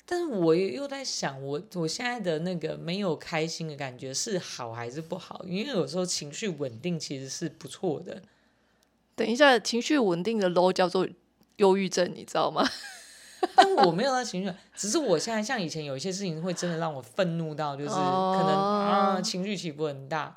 [0.05, 5.43] 但是我又在想，我我现在的那个没有开心的感觉是好还是不好？
[5.47, 8.21] 因为有时候情绪稳定其实是不错的。
[9.15, 11.07] 等一下，情绪稳定的 low 叫做
[11.57, 12.67] 忧郁症，你知道吗？
[13.55, 19.17] 但我没有那情绪，只是我现在像以前有一些事情会真的让我愤怒到，就是可能、oh.
[19.17, 20.35] 啊情绪起伏很大。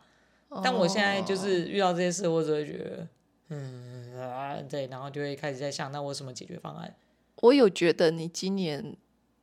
[0.62, 3.06] 但我现在就是遇到这些事，我只会觉得
[3.48, 6.94] 嗯啊对，然后就会开始在想，那我什么解决方案？
[7.44, 8.96] 我有觉得你今年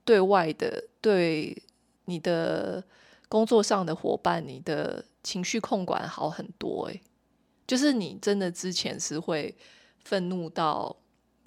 [0.03, 1.55] 对外的对
[2.05, 2.83] 你的
[3.29, 7.01] 工作上的伙伴，你的情绪控管好很多哎、欸。
[7.67, 9.55] 就是你真的之前是会
[10.03, 10.95] 愤怒到，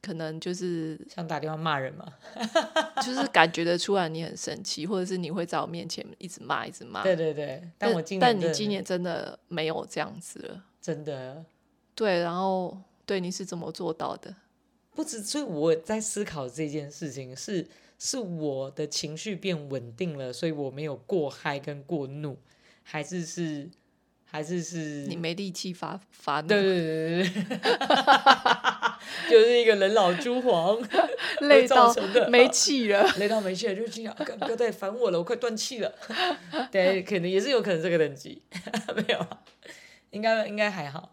[0.00, 2.06] 可能就是想打电话骂人嘛，
[3.04, 7.02] 就是感觉得出来你很生气，或者是你会在我面前一直骂一直骂。
[7.02, 11.44] 对对对，但我今年但你今年真的没有这样子了，真的。
[11.96, 14.34] 对，然后对你是怎么做到的？
[14.94, 17.66] 不止，所以我在思考这件事情是
[17.98, 22.38] 是我的情绪变稳定了，所以我没有过嗨跟过怒，
[22.83, 23.70] 还是是。
[24.26, 27.61] 还是是你没力气发发怒，对对对对
[29.30, 30.76] 就是一个人老珠黄，
[31.42, 31.94] 累到
[32.28, 35.94] 没气了， 累到没气了，就心想哥哥在烦我了，我快断气了。
[36.72, 38.42] 对，可能也是有可能这个等级，
[38.96, 39.24] 没有，
[40.11, 41.12] 应该应该还好。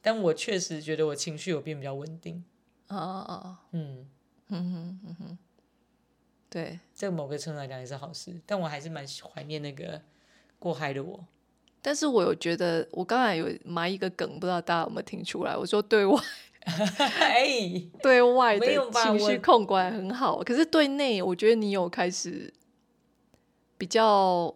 [0.00, 2.42] 但我确实觉得我情绪有变比较稳定。
[2.88, 3.60] 啊啊啊！
[3.72, 4.06] 嗯
[4.48, 5.38] 嗯哼嗯哼，
[6.50, 8.40] 对，在某个程度来讲也是好事。
[8.44, 10.00] 但我还是蛮怀念那个
[10.58, 11.24] 过嗨的我。
[11.80, 15.56] 但是我有觉得，我刚才有埋一个梗，不知道大家有没有听出来？
[15.56, 16.20] 我说对外，
[16.64, 22.52] 哎，对外的情绪控管很好，可是对内，我觉得你有开始
[23.76, 24.54] 比较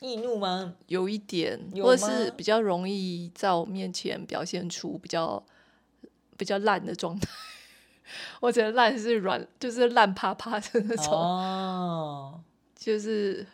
[0.00, 0.74] 易怒吗？
[0.88, 5.44] 有一点，或者是比较容易在我面前表现出比较
[6.42, 7.28] 比较烂的状态。
[8.40, 12.40] 我觉得烂是软，就是烂趴趴的那种，哦，
[12.74, 13.46] 就是。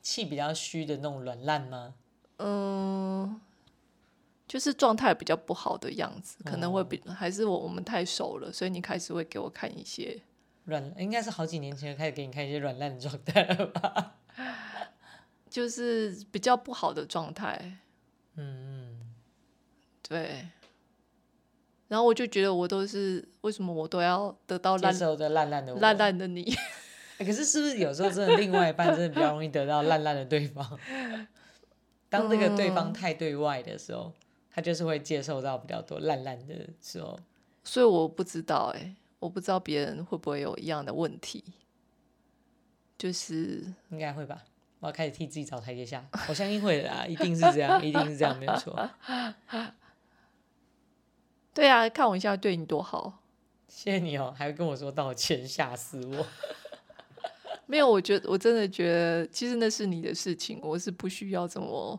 [0.00, 1.94] 气比较虚的那种软烂吗？
[2.38, 3.38] 嗯，
[4.46, 10.22] 就是状态比较不好的样子，可能会比、哦、还是我我们太熟了，所以你开始会给我看一些
[10.64, 14.14] 软，应该是好几年前开始给你看一些软烂的状态了吧？
[15.50, 17.78] 就是比较不好的状态。
[18.36, 19.14] 嗯嗯，
[20.08, 20.48] 对。
[21.88, 26.44] 然后我就觉得我都是为什么我都要得到烂烂的烂烂的你。
[27.18, 30.78] 欸、 可是是不是有时候真的另外一半真的比较容易得到烂烂的对方？
[32.08, 34.12] 当这个对方太对外的时候，嗯、
[34.50, 37.18] 他就是会接受到比较多烂烂的时候。
[37.64, 41.42] 所以我不知道哎、欸，我不知道别人会不会有一样的问题。
[42.96, 44.42] 就是应该会吧？
[44.80, 46.04] 我要开始替自己找台阶下。
[46.28, 48.74] 我相信会的啊，一定是这样，一定是这样，没有错。
[51.58, 53.18] 对啊，看我一下对你多好。
[53.66, 56.24] 谢谢你哦，还会跟我说道歉，吓死我。
[57.66, 61.98] 没有，我觉得我真的觉得，其实那是你的事情，我是不需要怎么，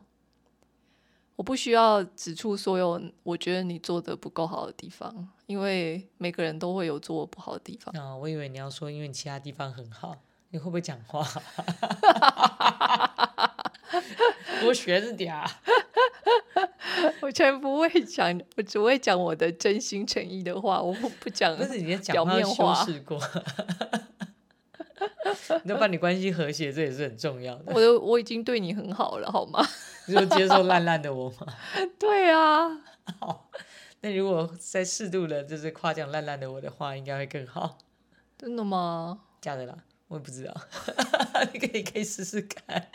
[1.35, 7.93] 我不需要指出所有我觉得你做的不够好的地方，因为每个人都会有做不好的地方。
[8.01, 10.15] 啊、哦，我以为你要说，因为你其他地方很好，
[10.51, 11.27] 你会不会讲话？
[14.65, 15.35] 我学着点。
[17.21, 21.55] 我全不会讲，我只会讲我的真心诚意的话，我不不讲。
[21.55, 23.19] 不是你讲话修饰过，
[25.63, 27.71] 你要把你关系和谐，这也是很重要的。
[27.73, 29.65] 我都我已经对你很好了，好吗？
[30.07, 31.47] 你就接受烂烂的我吗？
[31.99, 32.69] 对啊。
[33.19, 33.49] 好，
[34.01, 37.77] 那如果再适度的，就是夸奖烂烂的我的话，应该会更好。
[38.37, 39.19] 真的吗？
[39.41, 40.53] 假的啦，我也不知道。
[41.53, 42.87] 你可以可以试试看。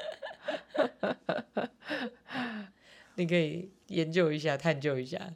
[3.17, 5.35] 你可以研究一下，探究一下。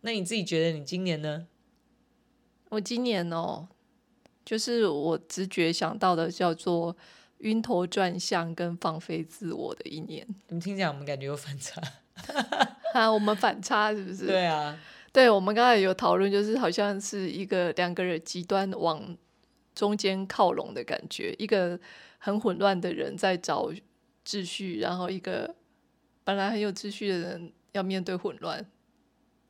[0.00, 1.46] 那你自己觉得你今年呢？
[2.70, 3.68] 我今年哦，
[4.44, 6.96] 就是我直觉想到的叫做
[7.38, 10.26] 晕头转向跟放飞自我的一年。
[10.48, 11.80] 你们听起来，我们感觉有反差。
[12.94, 14.26] 啊，我们反差是不是？
[14.26, 14.78] 对啊，
[15.12, 19.16] 对，我们刚才有讨论，就是好像是一个两个人极端往
[19.74, 21.78] 中间靠拢的感觉，一个
[22.18, 23.70] 很混乱的人在找
[24.26, 25.54] 秩序，然后一个
[26.24, 28.66] 本来很有秩序的人要面对混乱，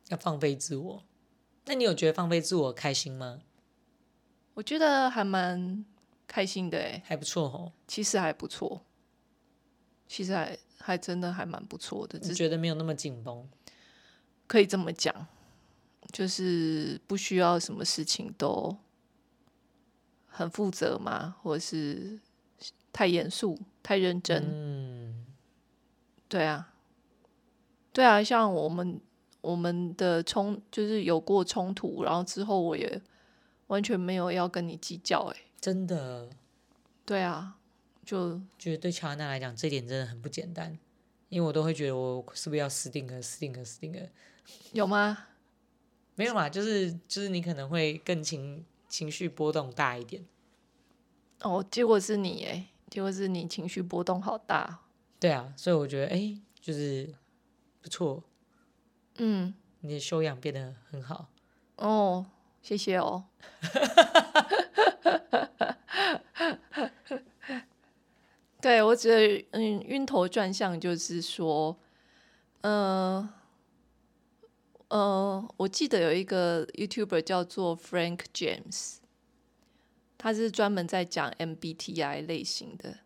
[0.09, 1.03] 要放飞自我。
[1.65, 3.41] 那你有觉得放飞自我开心吗？
[4.53, 5.83] 我觉得还蛮
[6.27, 7.73] 开心的，哎，还不错哦。
[7.87, 8.85] 其实还不错，
[10.07, 12.17] 其实还还真的还蛮不错的。
[12.19, 13.49] 只觉得没有那么紧绷，
[14.47, 15.27] 可以这么讲，
[16.11, 18.77] 就是不需要什么事情都
[20.25, 22.19] 很负责嘛，或者是
[22.97, 23.59] 太严肃。
[23.83, 25.25] 太认真，嗯，
[26.27, 26.73] 对啊，
[27.93, 28.99] 对啊，像我们
[29.39, 33.01] 我们的冲就是有过冲突，然后之后我也
[33.67, 36.29] 完全没有要跟你计较，哎，真的，
[37.05, 37.55] 对啊，
[38.03, 40.77] 就觉得对乔安娜来讲，这点真的很不简单，
[41.29, 44.01] 因为我都会觉得我是不是要死定了，死定了，死定了，
[44.73, 45.27] 有吗？
[46.15, 50.25] 没有嘛，就是就是你可能会更情情绪波动大一点，
[51.43, 52.67] 哦，结果是你哎。
[52.89, 54.79] 结果是你情绪波动好大，
[55.19, 57.13] 对啊，所以我觉得哎、欸，就是
[57.81, 58.23] 不错，
[59.17, 61.27] 嗯，你的修养变得很好
[61.75, 62.25] 哦，
[62.61, 63.25] 谢谢哦。
[68.59, 71.77] 对，我觉得嗯，晕头转向就是说，
[72.61, 73.29] 嗯、呃，
[74.89, 78.97] 嗯、呃，我记得有一个 YouTuber 叫做 Frank James。
[80.17, 82.97] 他是专门在讲 MBTI 类型的，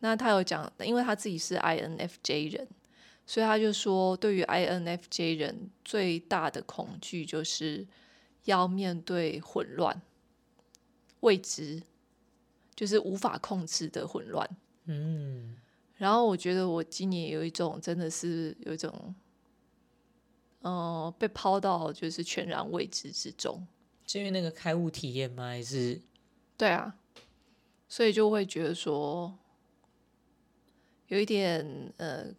[0.00, 2.66] 那他有讲，因为他自己是 INFJ 人，
[3.26, 7.86] 所以他就说，对于 INFJ 人最大的恐惧就是
[8.44, 10.00] 要面对混乱、
[11.20, 11.82] 未知，
[12.74, 14.48] 就是无法控制的混乱。
[14.86, 15.56] 嗯，
[15.96, 19.14] 然后我觉得我今年有一种真的是有一种，
[20.62, 23.66] 嗯、呃，被抛到就是全然未知之中，
[24.06, 25.48] 是因为那个开悟体验吗？
[25.48, 26.00] 还是？
[26.58, 26.96] 对啊，
[27.86, 29.36] 所以就会觉得说，
[31.08, 32.32] 有一点呃，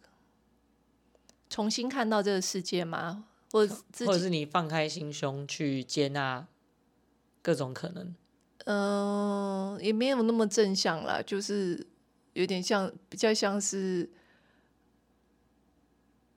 [1.48, 3.26] 重新看到这个世界吗？
[3.52, 6.48] 或者或者是你放开心胸去接纳
[7.40, 8.14] 各种可能？
[8.64, 11.86] 嗯、呃，也没有那么正向啦，就是
[12.32, 14.10] 有点像，比较像是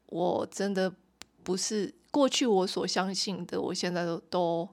[0.06, 0.94] 我真的
[1.44, 4.70] 不是过去我所相信的，我现在都都。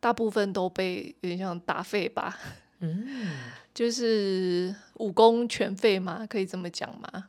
[0.00, 2.38] 大部分都被有点像打废吧，
[2.78, 3.36] 嗯，
[3.74, 7.28] 就是武功全废嘛，可以这么讲吗？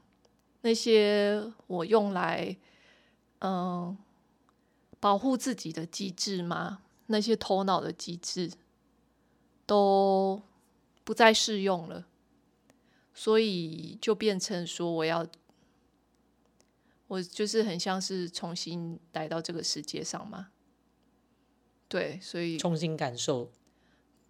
[0.62, 2.56] 那些我用来
[3.40, 3.98] 嗯
[5.00, 8.52] 保护自己的机制嘛，那些头脑的机制
[9.66, 10.42] 都
[11.04, 12.06] 不再适用了，
[13.14, 15.26] 所以就变成说我要
[17.08, 20.50] 我就是很像是重新来到这个世界上嘛。
[21.90, 23.52] 对，所以重新感受，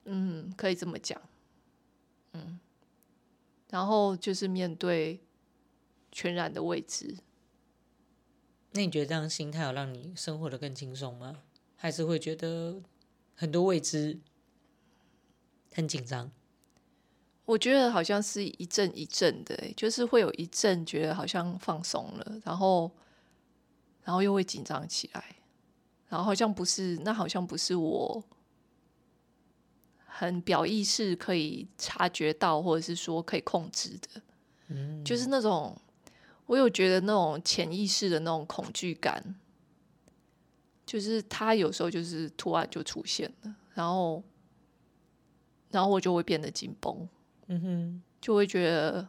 [0.05, 1.21] 嗯，可以这么讲，
[2.33, 2.59] 嗯，
[3.69, 5.19] 然后就是面对
[6.11, 7.17] 全然的未知。
[8.71, 11.43] 那你觉得这样心态有让你生活的更轻松吗？
[11.75, 12.81] 还是会觉得
[13.35, 14.19] 很多未知，
[15.73, 16.31] 很紧张？
[17.45, 22.91] 我觉得好像是一阵一阵的，就是会有一阵觉得好像放松了，然后，
[24.03, 25.35] 然后又会紧张起来。
[26.09, 28.23] 然后好像不是，那好像不是我
[30.05, 34.21] 很表意识可以察觉到，或者是说可以控制的，
[34.69, 35.79] 嗯，就是那种
[36.47, 39.35] 我有觉得那种潜意识的那种恐惧感，
[40.83, 44.23] 就是他有时候就是突然就出现了，然后，
[45.69, 47.07] 然后我就会变得紧绷，
[47.45, 49.07] 嗯哼，就会觉得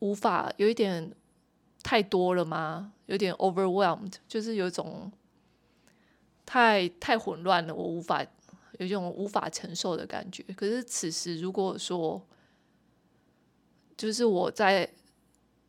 [0.00, 1.14] 无法有一点
[1.80, 2.92] 太多了吗？
[3.06, 5.12] 有点 overwhelmed，就是有一种。
[6.46, 8.24] 太太混乱了，我无法
[8.78, 10.42] 有一种无法承受的感觉。
[10.56, 12.24] 可是此时，如果说
[13.96, 14.88] 就是我在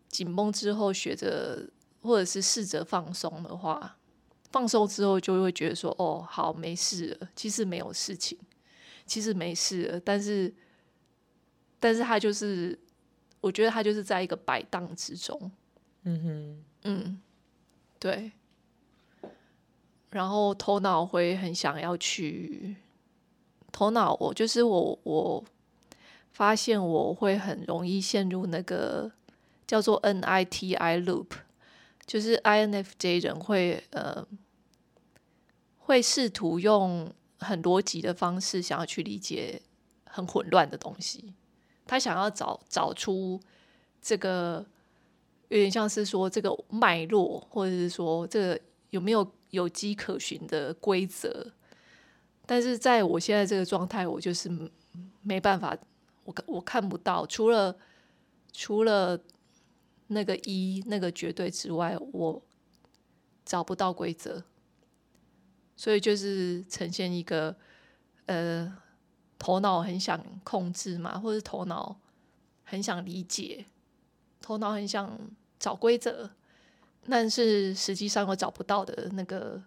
[0.08, 1.70] 紧绷之后，学着
[2.02, 3.98] 或者是试着放松的话，
[4.52, 7.30] 放松之后就会觉得说，哦，好，没事了。
[7.36, 8.38] 其实没有事情，
[9.06, 10.00] 其实没事了。
[10.00, 10.54] 但是，
[11.80, 12.78] 但是他就是，
[13.42, 15.52] 我觉得他就是在一个摆荡之中。
[16.04, 17.22] 嗯哼，嗯，
[18.00, 18.32] 对。
[20.16, 22.74] 然后头脑会很想要去，
[23.74, 25.44] 头脑我就是我我
[26.32, 29.12] 发现我会很容易陷入那个
[29.68, 31.32] 叫做 NITI loop，
[32.06, 34.26] 就是 INFJ 人会呃
[35.80, 39.62] 会试图用很逻辑的方式想要去理解
[40.06, 41.34] 很混乱的东西，
[41.86, 43.38] 他想要找找出
[44.02, 44.66] 这个
[45.50, 48.62] 有点像是说这个脉络，或者是说这个
[48.92, 49.30] 有没有。
[49.56, 51.52] 有迹可循的规则，
[52.46, 54.50] 但是在我现在这个状态，我就是
[55.24, 55.76] 没办法，
[56.24, 57.76] 我我看不到，除了
[58.52, 59.20] 除了
[60.08, 62.42] 那个一那个绝对之外，我
[63.44, 64.44] 找不到规则，
[65.76, 67.56] 所以就是呈现一个
[68.28, 68.78] 呃，
[69.40, 72.00] 头脑很想控制嘛，或者头脑
[72.64, 73.66] 很想理解，
[74.42, 75.20] 头脑很想
[75.58, 76.32] 找规则。
[77.08, 79.62] 但是实际上我找不到的那个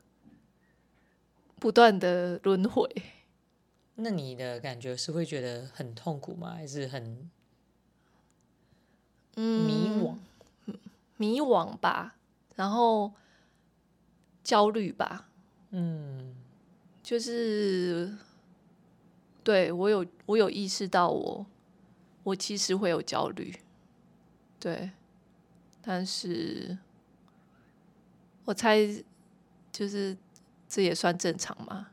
[1.56, 2.90] 不断的轮回。
[3.94, 6.54] 那你的感觉是会觉得很痛苦吗？
[6.54, 7.30] 还是很
[9.34, 10.16] 迷惘？
[10.66, 10.78] 嗯，
[11.16, 12.16] 迷惘吧，
[12.56, 13.12] 然后
[14.42, 15.28] 焦虑吧。
[15.70, 16.34] 嗯，
[17.02, 18.16] 就是
[19.44, 21.46] 对我有我有意识到我
[22.24, 23.54] 我其实会有焦虑，
[24.58, 24.90] 对，
[25.80, 26.78] 但是。
[28.48, 28.78] 我猜，
[29.70, 30.16] 就是
[30.66, 31.88] 这也算正常吗？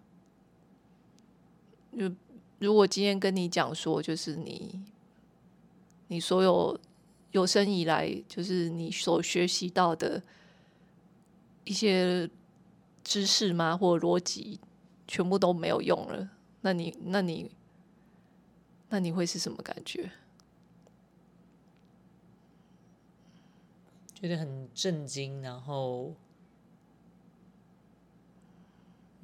[1.92, 2.10] 如
[2.60, 4.82] 如果今天跟你讲说，就是你，
[6.08, 6.80] 你所有
[7.32, 10.24] 有生以来，就是你所学习到的
[11.66, 12.30] 一些
[13.04, 13.76] 知识吗？
[13.76, 14.62] 或逻辑，
[15.10, 16.30] 全部都没有用了，
[16.62, 17.52] 那你，那你，
[18.88, 20.10] 那你会是什么感觉？
[24.14, 26.16] 觉得很震惊，然后。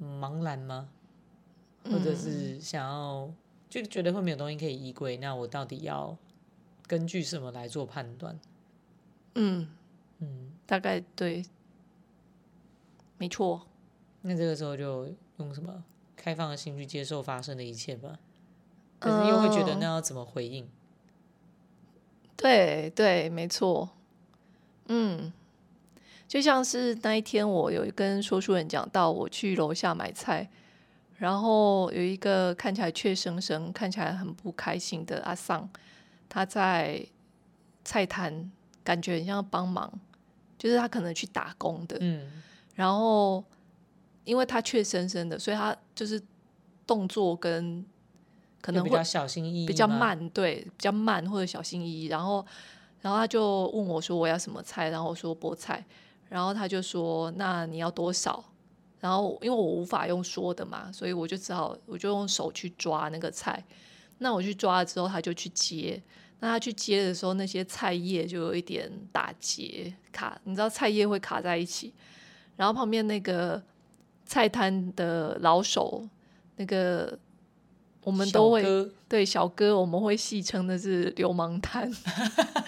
[0.02, 0.88] 茫然吗？
[1.84, 3.34] 或者是想要、嗯、
[3.68, 5.16] 就觉得会没有东西可以依归？
[5.16, 6.16] 那我到底要
[6.86, 8.38] 根据什么来做判断？
[9.34, 9.68] 嗯
[10.18, 11.44] 嗯，大概对，
[13.18, 13.66] 没错。
[14.20, 15.82] 那这个时候就用什么
[16.14, 18.18] 开放的心去接受发生的一切吧。
[19.00, 20.64] 可是又会觉得那要怎么回应？
[20.64, 20.70] 嗯、
[22.36, 23.90] 对对，没错。
[24.86, 25.32] 嗯。
[26.32, 30.48] 就像是那一天，我有跟说书人讲到，我去楼下买菜，
[31.18, 35.68] 然后有一个看起来怯生生、看起来很不开心的阿桑，
[36.30, 37.04] 他在
[37.84, 38.50] 菜摊，
[38.82, 39.92] 感觉很像帮忙，
[40.56, 41.98] 就是他可能去打工的。
[42.00, 42.42] 嗯。
[42.74, 43.44] 然后，
[44.24, 46.18] 因为他怯生生的，所以他就是
[46.86, 47.84] 动作跟
[48.62, 52.06] 可能会比较小心翼翼，比较慢，对，比较慢或者小心翼翼。
[52.06, 52.42] 然后，
[53.02, 55.84] 然后他就问我说：“我要什么菜？”然后我说：“菠菜。”
[56.32, 58.42] 然后他就说：“那你要多少？”
[58.98, 63.62] 然后因为我无法用说的嘛，所以我就只好我就用手去抓那个菜。
[64.16, 66.02] 那我去抓了之后，他就去接。
[66.40, 71.92] 那他去接的时候，那些菜叶就有一点打结卡，你知道菜叶会卡在一起。
[72.56, 73.62] 然后旁边那个
[74.24, 76.08] 菜摊的老手，
[76.56, 77.18] 那个
[78.02, 81.90] 我们都会小对小哥，我们会戏称的是流氓摊，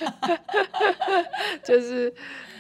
[1.65, 2.13] 就是。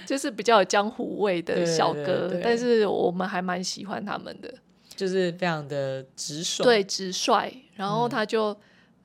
[0.06, 4.52] 就是比较有江湖味的小哥，对对对，但是我们还蛮喜欢他们的，
[4.94, 7.50] 就是非常的直爽，对，直率。
[7.74, 8.56] 然后他就、嗯、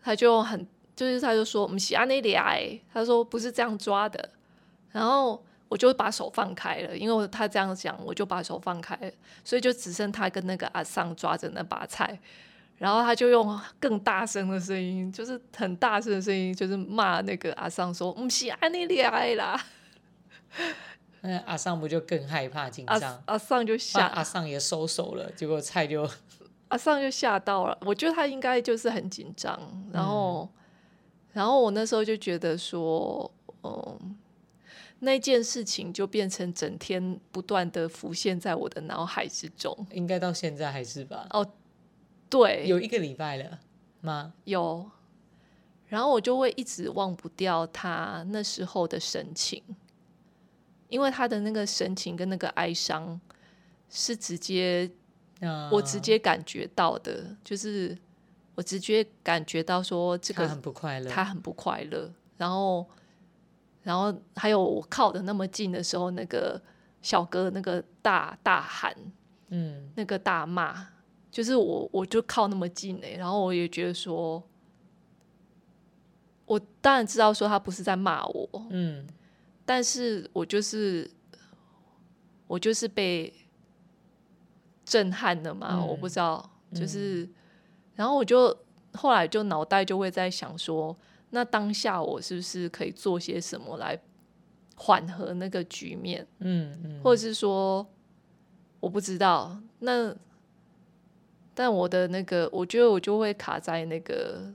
[0.04, 0.68] 他就很，
[0.98, 4.30] 就是他就说，不是按呢抓的，他说不是这样抓的。
[4.92, 9.12] 然后我就把手放开了，因为他这样讲，我就把手放开了，
[9.46, 12.20] 所以就只剩他跟那个阿桑抓着那把菜。
[12.80, 19.66] 然后他就用更大声的声音，就是很大声的声音，就是骂那个阿桑说，不是按呢抓的啦。
[21.22, 23.02] 那阿桑不就更害怕紧张？
[23.02, 26.10] 阿阿尚就吓，阿桑也收手了，结果菜就
[26.70, 27.78] 阿桑就吓到了。
[27.82, 29.60] 我觉得他应该就是很紧张，
[29.92, 30.50] 然后，嗯、
[31.34, 33.30] 然后我那时候就觉得说，
[33.64, 34.16] 嗯，
[35.00, 39.86] 那件事情就变成整天不断的浮现在我的脑海之中。
[39.92, 41.28] 应该到现在还是吧？
[41.32, 41.46] 哦，
[42.30, 43.60] 对，有一个礼拜了
[44.02, 44.34] 吗？
[44.44, 44.90] 有，
[45.88, 49.64] 然后我就会一直忘不掉他那时候的神情。
[50.88, 53.22] 因为他的那个神情跟那个哀伤
[53.92, 54.90] 是直接，
[55.72, 57.96] 我直接感觉到的，就是
[58.56, 62.12] 我直接感觉到说这个他很不快乐，他很不快乐。
[62.38, 62.90] 然后，
[63.84, 66.60] 然后还有我靠的那么近的时候，那个
[67.04, 68.92] 小哥那个大大喊，
[69.50, 70.88] 嗯，那个大骂，
[71.32, 74.42] 就是我我就靠那么近哎、欸，然后我也觉得说，
[76.46, 79.08] 我当然知道说他不是在骂我，嗯，
[79.66, 81.10] 但是我就是
[82.48, 83.34] 我就是被
[84.84, 87.34] 震撼了嘛，嗯、我不知道，就是，嗯、
[87.96, 88.58] 然后我就
[88.94, 90.96] 后来就脑袋就会在想说，
[91.30, 94.00] 那当下我是不是可以做些什么来？
[94.82, 97.86] 缓和那个局面，嗯嗯，或者是说，
[98.80, 100.16] 我不知道，那，
[101.60, 104.54] 但我的那个，我觉得我就会卡在那个，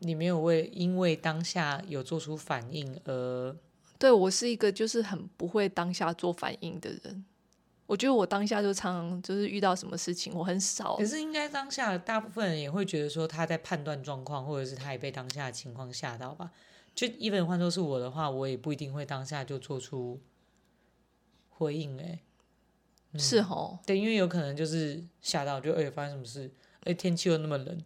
[0.00, 3.56] 你没有为因为当下有做出反应而，
[3.98, 7.24] 对，我是一个就是很不会当下做反应的人，
[7.86, 16.50] 我觉得我当下就常常就是遇到什么事情，我很少，可是应该当下大部分人也会觉得说他在判断状况，或者是他也被当下的情况吓到吧。
[16.94, 20.20] 就 even 换作是我的话，我也不一定会当下就做出
[21.48, 22.20] 回应、欸。
[23.18, 26.50] 是哦，对，因为有可能就是吓到，就哎、欸、发生什么事？
[26.80, 27.78] 哎、欸，天气又那么冷，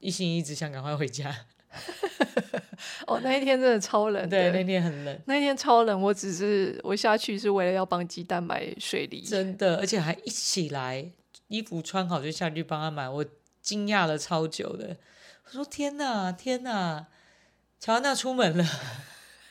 [0.00, 1.46] 一心一直想赶快回家。
[3.06, 6.00] 哦，那一天真的超冷，对，那天很冷，那一天超冷。
[6.00, 11.10] 我只是我下去是为了要帮鸡蛋买水梨，真的，而且还一起来，
[11.48, 13.08] 衣服穿好就下去帮他买。
[13.08, 13.24] 我
[13.60, 14.96] 惊讶了超久的，
[15.46, 17.06] 我说天哪，天哪！
[17.80, 18.64] 乔安娜出门了，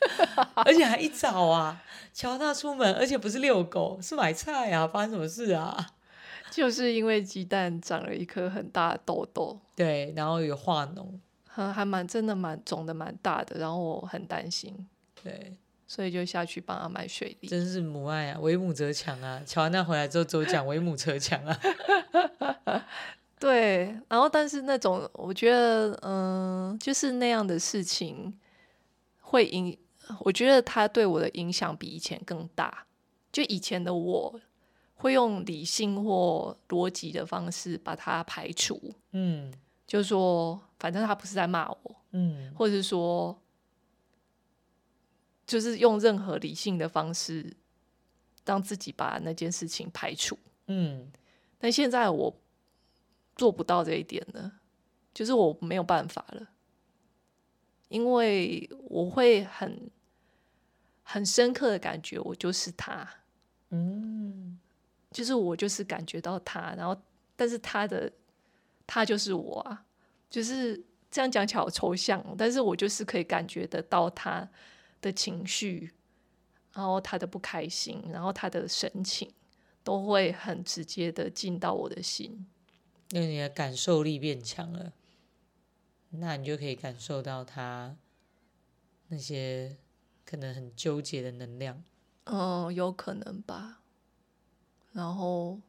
[0.65, 1.81] 而且还一早啊！
[2.13, 4.87] 乔安娜出门，而且不是遛狗，是买菜啊！
[4.87, 5.91] 发生什么事啊？
[6.49, 11.05] 就是因为鸡蛋长了一颗很大的痘痘，对，然后有化脓，
[11.45, 14.87] 还还蛮真的蛮肿的蛮大的，然后我很担心，
[15.21, 17.47] 对，所以就下去帮他买水梨。
[17.47, 19.41] 真是母爱啊，为母则强啊！
[19.45, 21.59] 乔安娜回来之后就讲 为母则强啊。
[23.39, 28.33] 对，然后但是那种我觉得，嗯、呃，就是那样的事情
[29.21, 29.77] 会影，
[30.21, 32.85] 我觉得他对我的影响比以前更大。
[33.31, 34.39] 就以前的我
[34.95, 39.53] 会用理性或逻辑的方式把他排除，嗯，
[39.85, 43.37] 就是说反正他不是在骂我，嗯，或者是说
[45.45, 47.55] 就是用任何理性的方式
[48.45, 50.37] 让自己把那件事情排除，
[50.67, 51.11] 嗯，
[51.57, 52.33] 但现在我。
[53.35, 54.51] 做不到这一点了，
[55.13, 56.47] 就是我没有办法了，
[57.87, 59.91] 因为我会很
[61.09, 63.09] 很深刻的感觉，我就是他，
[63.69, 64.59] 嗯，
[65.09, 67.01] 就是我就是感觉到他，然后
[67.33, 68.11] 但是他的
[68.85, 69.85] 他就是我啊，
[70.29, 74.45] 就是这样讲起来好抽象，但是我就是可以感觉得到他
[74.99, 75.93] 的情绪，
[76.73, 79.31] 然后他的不开心，然后他的神情，
[79.85, 82.45] 都会很直接的进到我的心。
[83.11, 84.91] 因为你的感受力变强了，
[86.09, 87.95] 那你就可以感受到他
[89.07, 89.77] 那些
[90.29, 91.81] 可能很纠结的能量。
[92.25, 93.79] 嗯，有可能吧。
[94.91, 95.59] 然后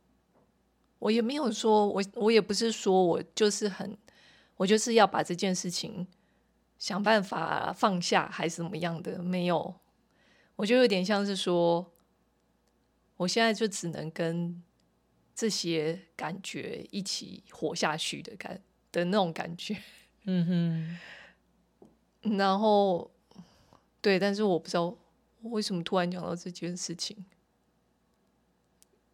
[0.99, 3.97] 我也没有说，我我也不是说我就是很，
[4.57, 6.07] 我就是要把这件事情
[6.77, 9.23] 想办法放下，还是怎么样的？
[9.23, 9.77] 没有，
[10.57, 11.93] 我就有点像是说，
[13.19, 14.63] 我现在就只能跟。
[15.41, 19.81] 这些感觉一起活下去的感的那种感觉，
[20.25, 20.99] 嗯
[22.21, 23.09] 哼， 然后
[24.01, 24.97] 对，但是我不知道
[25.43, 27.25] 为什么突然讲到这件事情。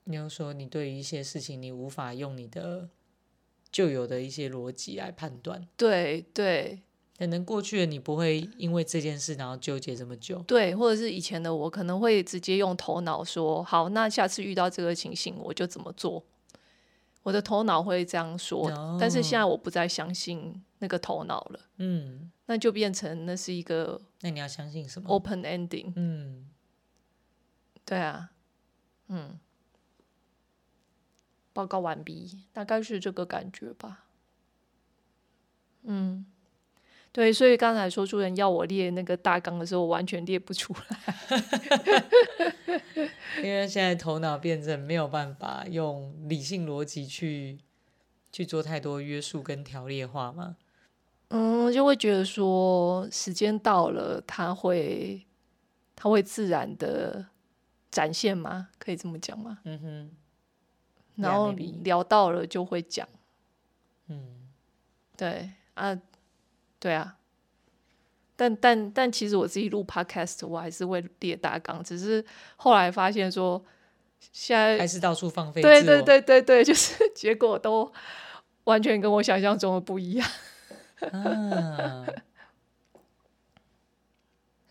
[0.05, 2.91] 你要说你对于一些事情，你无法用你的
[3.73, 6.83] 旧有的一些逻辑来判断，对对。
[7.17, 16.25] 可能过去的你不会因为这件事然后纠结这么久，对，或者是以前的我可能会直接用头脑说好，那下次遇到这个情形我就怎么做，
[17.23, 18.69] 我的头脑会这样说.
[18.99, 26.49] 但是现在我不再相信那个头脑了，嗯，那就变成那是一个，那你要相信什么？Open ending，嗯，
[27.85, 28.31] 对啊，
[29.09, 29.39] 嗯，
[31.53, 34.05] 报告完毕，大概是这个感觉吧，
[35.83, 36.27] 嗯。
[37.15, 42.05] 对，所以刚才说出人要我列那个大纲的时候，我完全列不出来，
[43.37, 47.61] 因为现在头脑变成没有办法用理性逻辑去
[48.33, 50.57] 去做太多约束跟条列化嘛。
[51.37, 55.27] 嗯，就会觉得说时间到了，它会
[55.97, 57.27] 它会自然的
[57.91, 58.69] 展现吗？
[58.79, 59.59] 可以这么讲吗？
[59.65, 60.11] 嗯哼。
[61.17, 63.09] 然后聊到了就会讲。
[64.09, 64.49] 嗯，
[65.17, 66.01] 对啊。
[66.81, 67.17] 对啊，
[68.37, 72.23] 但但但其实我自己录 podcast，我还是会列大纲，只是
[72.57, 73.65] 后来发现说，
[74.21, 75.63] 现在还是到处放飞。
[75.63, 77.91] 对对对对对， 就是结果都
[78.65, 80.29] 完全跟我想象中的不一样。
[81.13, 82.07] 啊，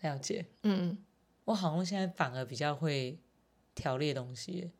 [0.02, 0.46] 了解。
[0.62, 0.98] 嗯，
[1.44, 3.18] 我好像现在反而比较会
[3.74, 4.70] 条列东西，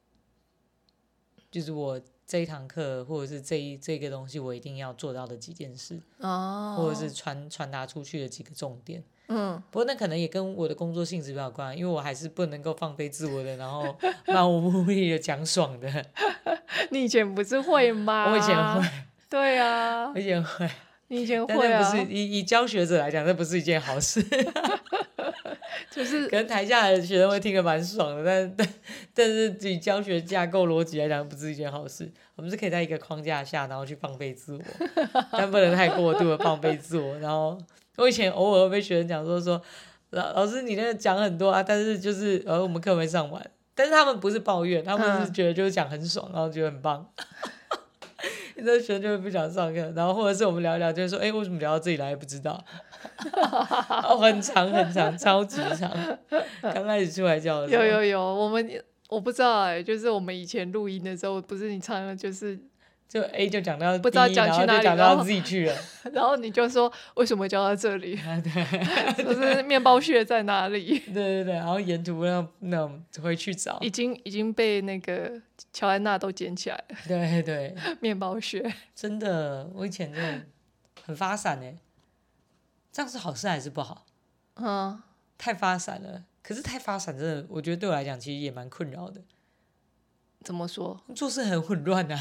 [1.50, 9.02] 就是我这一堂课或者是这一这个东西，我一定要做到的几件事，哦，或者是传传达出去的几个重点。
[9.28, 13.96] 嗯，不过那可能也跟我的工作性质比较有关，因为我还是不能够放飞自我的，然后
[14.26, 16.06] 漫无目的的讲爽的。
[16.90, 18.28] 你以前不是会吗？
[18.32, 18.86] 我以前会。
[19.30, 20.70] 对啊，我以前会。
[21.14, 21.78] 你以前会啊？
[21.80, 24.20] 不是以以教学者来讲，这不是一件好事。
[25.90, 28.68] 就是可能台下的学生会听得蛮爽的，但 但
[29.14, 32.10] 但是以教学架构逻辑来讲，不是一件好事。
[32.34, 34.60] 我们是可以在一个框架下，然后去放飞自我，
[35.30, 37.16] 但不能太过度的放飞自我。
[37.20, 37.56] 然后
[37.96, 39.60] 我以前偶尔会被学生讲说说，
[40.10, 47.08] 老老师你那个讲很多啊，但是就是呃我们课没上完，但是他们不是抱怨，他们是觉得就是讲很爽，然后觉得很棒。
[48.56, 52.64] 你在学生就会不想上课，然后或者是我们聊一聊，就是说，哎，为什么聊到这里来不知道？
[54.04, 55.90] 哦，很长很长，超级长。
[56.62, 62.58] 刚开始出来教的时候，有有有，我们我不知道哎，就是我们以前录音的时候，不是你唱的，就是
[63.08, 65.76] 就 A 就讲到不知道讲去哪里，然后讲到自己去了，
[66.12, 68.16] 然后你就说为什么讲到这里？
[68.18, 70.98] 啊、对， 就是面包屑在哪里？
[71.12, 75.40] 对对对，然后沿途那那种回去找，已经已经被那个
[75.72, 76.96] 乔安娜都捡起来了。
[77.06, 80.46] 对对，面包屑，真的，我以前真的
[81.04, 81.76] 很发散哎。
[82.90, 84.06] 这样是好事还是不好？
[84.54, 85.00] 嗯，
[85.36, 86.24] 太发散了。
[86.42, 89.20] 可是太发散，真的，我觉得对我来讲其实也蛮困扰的。
[90.44, 91.00] 怎么说？
[91.14, 92.18] 做事很混乱啊！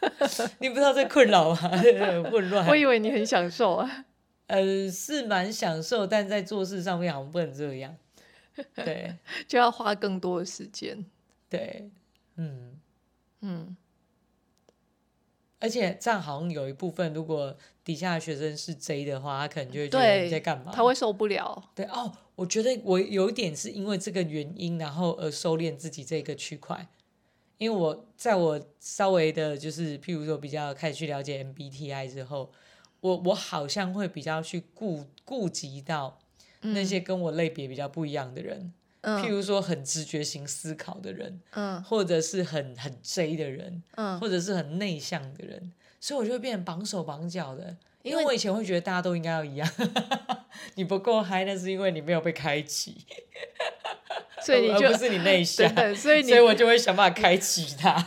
[0.60, 1.56] 你不知道这困扰吗？
[2.30, 2.66] 混乱。
[2.68, 4.04] 我以为你很享受啊。
[4.46, 7.96] 呃，是蛮享受，但在做事上面好像不能这样。
[8.74, 9.16] 对，
[9.48, 11.04] 就要花更多的时间。
[11.48, 11.90] 对，
[12.36, 12.78] 嗯
[13.40, 13.76] 嗯。
[15.58, 20.70] 而且这样好像有一部分，如果底下的学生是 J 的话，他可能就会觉得你在干嘛？
[20.72, 21.70] 他会受不了。
[21.74, 26.86] 对哦，我觉得我有一点是因为这个原因，然后而收敛自己这个区块。
[27.58, 32.52] 因为我在我稍微的，就是譬如说比较开始去了解 MBTI 之后，
[33.00, 36.18] 我我好像会比较去顾顾及到
[36.60, 38.72] 那些跟我类别比较不一样的人。
[39.02, 47.76] 嗯、譬如说很直觉型思考的人，嗯，或者是很很 J 的人，嗯，或者是很内向的人，所以我就会变成绑手绑脚的。
[48.02, 49.68] 因为我以前会觉得大家都应该要一样，
[50.74, 53.04] 你不够嗨，那是因为你没有被开启，
[54.46, 57.96] 所以你就而不是你内向， 所以你所以我就会想办法开启它。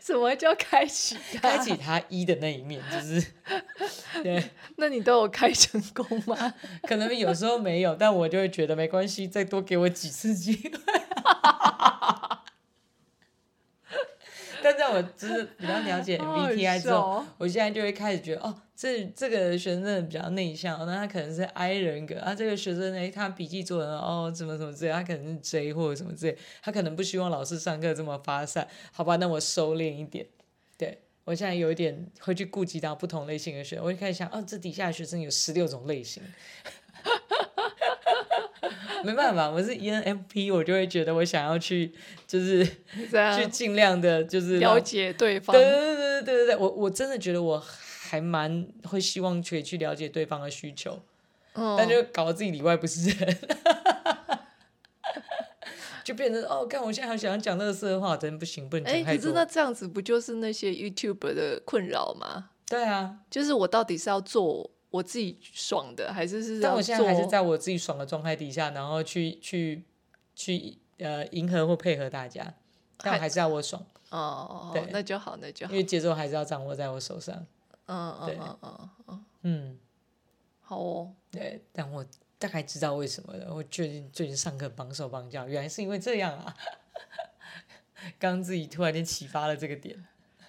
[0.00, 1.16] 什么叫开启？
[1.40, 3.24] 开启他一的那一面，就是
[4.22, 4.50] 对。
[4.76, 6.54] 那你都有开成功吗？
[6.82, 10.70] 可能有时候没有，但我就会觉得没关系，再多给我几次机会。
[14.64, 22.34] 但在我就是比较了解 MBTI 之后，我现在就会开始觉得，哦，这这个学生比较内向，那他可能是 I 人格啊。
[22.34, 29.16] 这个学生呢，他笔记做的哦，什么什么之类，他可能是 J 或者什么之类，他可能不希望老师上课这么发散，好吧？
[29.16, 30.26] 那我收敛一点。
[30.78, 36.22] 对，我现在有一点会去顾及到不同类型的学生，我就开始想，哦，这底下的学生有十六种类型。
[39.04, 41.92] 没办法，我是 ENFP，我就会觉得我想要去，
[42.26, 45.54] 就是去尽量的，就是了解对方。
[45.54, 47.62] 对对对对对对，我我真的觉得我
[48.08, 51.02] 还蛮会希望可以去了解对方的需求，
[51.54, 53.38] 嗯、但就搞得自己里外不是人，
[56.04, 59.10] 就变成哦，看我现在还想要讲乐色话，真不行，不能讲太多。
[59.10, 62.50] 哎，可是那这样子不就是那些 YouTuber 的困扰吗？
[62.68, 64.71] 对啊，就是我到底是要做。
[64.92, 66.60] 我自己爽的，还是是？
[66.60, 69.84] 但我现在还是在我自己爽的状态底下，然后去去
[70.36, 72.54] 去呃迎合或配合大家，
[72.98, 73.84] 但还是要我爽。
[74.10, 75.72] 哦，对，那就好，那就好。
[75.72, 77.34] 因为节奏还是要掌握在我手上。
[77.86, 79.78] 嗯嗯嗯嗯嗯嗯，
[80.60, 81.12] 好哦。
[81.30, 82.04] 对，但我
[82.38, 83.52] 大概知道为什么了。
[83.54, 86.54] 我最近最近上课绑手绑脚，原来是因为这样啊！
[88.20, 90.04] 刚自己突然间启发了这个点。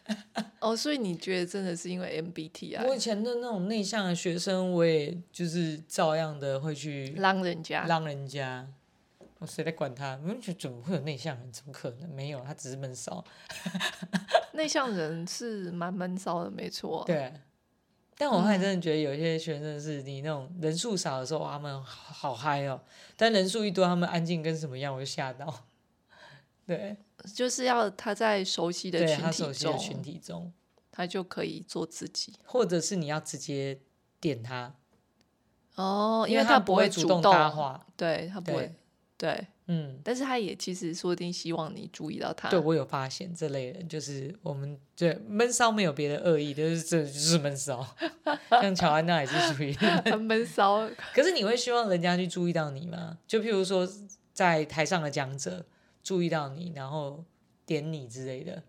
[0.59, 2.85] 哦，所以你觉得真的是因为 MBTI？
[2.87, 8.67] 我以前的那种内向的学生，我也就是照样的会去让人家，让人家，
[9.39, 10.19] 我谁在管他？
[10.23, 11.51] 我觉得怎么会有内向人？
[11.51, 12.09] 怎么可能？
[12.09, 13.23] 没有，他只是闷骚。
[14.53, 17.03] 内向人是蛮闷骚的，没错。
[17.05, 17.33] 对，
[18.17, 22.81] 但我还真的觉得有一些学生是你那种人数少的时候，他们好嗨哦，
[23.17, 25.65] 但人数一多，他们安静跟什么样，我就吓到。
[26.66, 26.97] 对。
[27.34, 30.51] 就是要他在熟悉的群体中，他熟悉的群体中，
[30.91, 33.80] 他就可以做自己，或者是你要直接
[34.20, 34.76] 点他，
[35.76, 38.76] 哦，因为他不会主动搭话，对他不会，
[39.18, 42.49] 对，嗯，但是他也其实说不定希望你注意到他。
[42.49, 47.88] 对，我有发现这类人，就是我们对闷骚没有别的恶意，就是这就是闷骚。
[48.51, 50.89] 像乔安娜也是属于很 闷骚。
[51.14, 53.18] 可是你会希望人家去注意到你吗？
[53.26, 53.88] 就譬如说，
[54.34, 55.66] 在台上的讲者
[56.03, 57.23] 注意到你，然后
[57.65, 58.63] 点你之类的，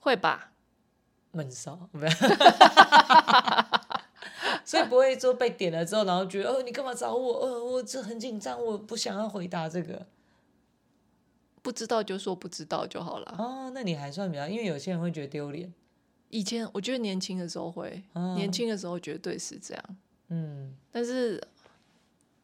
[0.00, 0.52] 会吧？
[1.32, 1.90] 闷骚。
[4.64, 7.40] 所以不会说被点了之后，然后觉得哦，你干嘛找我？
[7.40, 10.06] 呃，我这很紧张，我不想要回答这个。
[11.60, 13.34] 不知道就说不知道就好了。
[13.38, 15.72] 哦，那你还算比较，因为有些人会觉得丢脸。
[16.30, 19.84] 以前我觉得年轻的时候会，哦、年轻的时候绝对是这样。
[20.28, 21.38] 嗯，但是，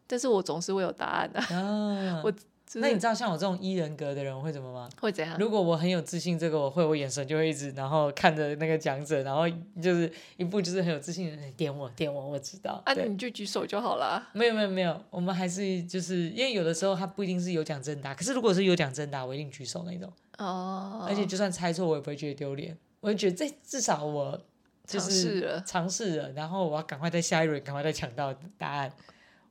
[0.07, 1.41] 但是我总是会有答案的。
[1.41, 2.33] 啊、 我。
[2.75, 4.89] 那你知道像我这种一人格的人会怎么吗？
[5.01, 5.37] 会怎样？
[5.39, 9.49] 如果我很有自信，这个我会，我眼神就会一直，然后看着那个讲者，然后
[9.83, 12.81] 就是一步就是很有自信的人点我点我，我知道。
[12.85, 14.29] 啊，你就举手就好了。
[14.33, 20.13] 没有没有没有，我们还是就是因为有的时候他不一定是有奖征答，可是如果是有奖征答，我一定举手那种。
[20.39, 21.05] 哦。
[21.09, 24.41] 而且就算猜错，我也不会觉得丢脸，我就觉得这至少我
[24.87, 28.93] 就是尝试了，然后我要赶快在下一轮赶快再抢到答案。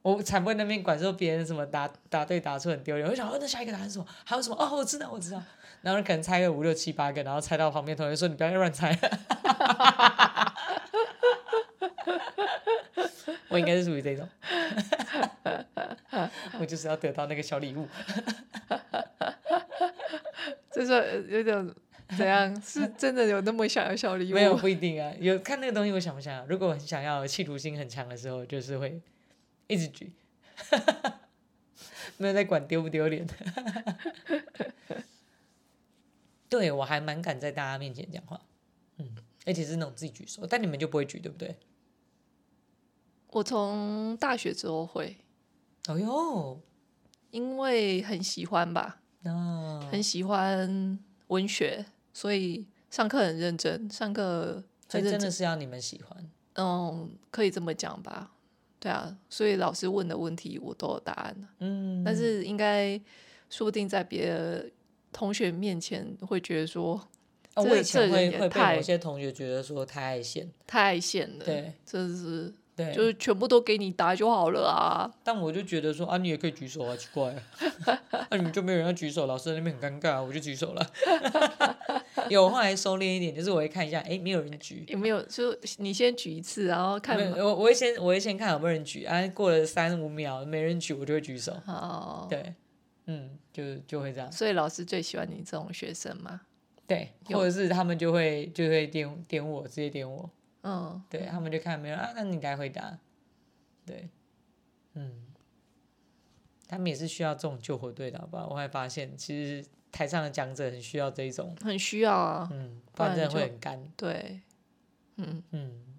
[0.01, 4.05] 我才不会那边管说别人什么答答对答错很丢脸，我就想哦，那下一个答案是什么？
[4.23, 4.55] 还有什么？
[4.57, 5.41] 哦，我知道，我知道。
[5.81, 8.97] 然后可能猜个五六七八个，然后猜到旁边同学说：“你不要乱猜。
[13.49, 14.27] ”我应该是属于这种，
[16.59, 17.87] 我就是要得到那个小礼物。
[20.71, 21.73] 就说有点
[22.17, 22.53] 怎样？
[22.61, 24.35] 是真的有那么想要小礼物？
[24.35, 25.11] 没有，不一定啊。
[25.19, 26.45] 有看那个东西，我想不想要？
[26.45, 29.01] 如果我很想要，企图心很强的时候，就是会。
[29.69, 30.11] 一直举，
[32.17, 33.25] 没有在管丢不丢脸。
[36.49, 38.41] 对，我还蛮敢在大家面前讲话，
[38.97, 39.15] 嗯，
[39.45, 41.55] 而且是那种自己举手，但你们就不会举，对不对？
[43.27, 45.15] 我从大学之后会，
[45.87, 46.59] 哦哟，
[47.29, 50.97] 因为很喜欢吧，哦，很喜欢
[51.27, 58.31] 文学，所以上课很认真，上课很认真，真的是要你们喜欢，嗯，可以这么讲吧。
[58.79, 61.35] 对啊，所以老师问的问题我都有答案。
[61.59, 62.99] 嗯，但是应该
[63.49, 64.65] 说不定在别的
[65.11, 66.93] 同学面前会觉得说，
[67.55, 71.43] 哦、我以前会会被有些同学觉得说太爱现，太爱现了。
[71.43, 75.11] 对，这是对，就是全部都给你答就好了啊。
[75.21, 77.43] 但我就觉得说啊，你也可以举手啊，奇怪啊，
[78.09, 80.87] 那、啊、你们就没有人要举手，老师在那边很尴尬，我就举手了。
[82.29, 85.21] 有，后来收敛一点，就是我会看一下，哎，没有人举，有没有？
[85.23, 87.19] 就你先举一次，然后看。
[87.33, 91.51] 我我会先我会先看有没有人举，啊，过了三五秒没人举，我就会举手。
[91.67, 92.27] 哦。
[92.29, 92.53] 对，
[93.07, 94.31] 嗯，就就会这样。
[94.31, 96.39] 所以老师最喜欢你这种学生吗？
[96.87, 100.29] 对，或者是他们就会就会点点我，直接点我。
[100.61, 101.01] 嗯。
[101.09, 102.97] 对他们就看没有啊，那你来回答。
[103.85, 104.09] 对。
[104.93, 105.25] 嗯。
[106.67, 108.47] 他们也是需要这种救火队的，好吧？
[108.49, 109.65] 我还发现其实。
[109.91, 113.91] 台上的讲者很需要这一种，很需要啊，嗯，不然真的会很干。
[113.97, 114.39] 对，
[115.15, 115.97] 嗯嗯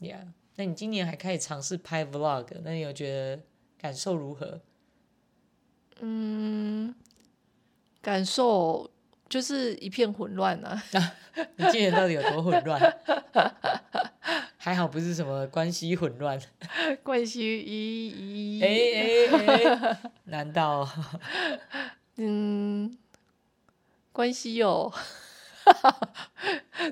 [0.00, 3.44] ，Yeah，那你今年还开始尝试拍 Vlog，那你有觉得
[3.78, 4.60] 感受如何？
[6.00, 6.92] 嗯，
[8.02, 8.90] 感受
[9.28, 10.82] 就是一片混乱啊！
[11.56, 12.80] 你今年到底有多混乱？
[14.56, 16.38] 还好不是什么关系混乱，
[17.02, 18.68] 关系一一，哎
[19.32, 20.88] 哎哎，难道？
[22.16, 22.96] 嗯，
[24.12, 24.92] 关系有，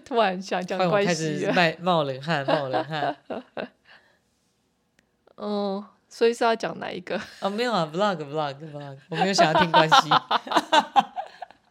[0.04, 3.16] 突然想讲关系，开始冒冷汗，冒冷汗。
[5.36, 7.20] 嗯，所以是要讲哪一个？
[7.40, 10.08] 哦，没有啊，vlog，vlog，vlog，我没有想要听关系。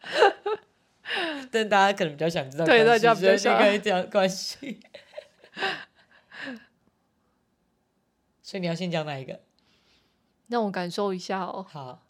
[1.50, 4.80] 但大家可能比较想知道对大家比较想可以讲关系。
[8.42, 9.40] 所以你要先讲哪一个？
[10.48, 11.64] 让我感受一下哦。
[11.68, 12.02] 好。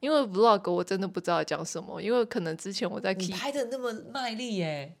[0.00, 4.96] 因为 vlog 我真的不知道讲什么，因为可能之前我在拍的那么卖力耶，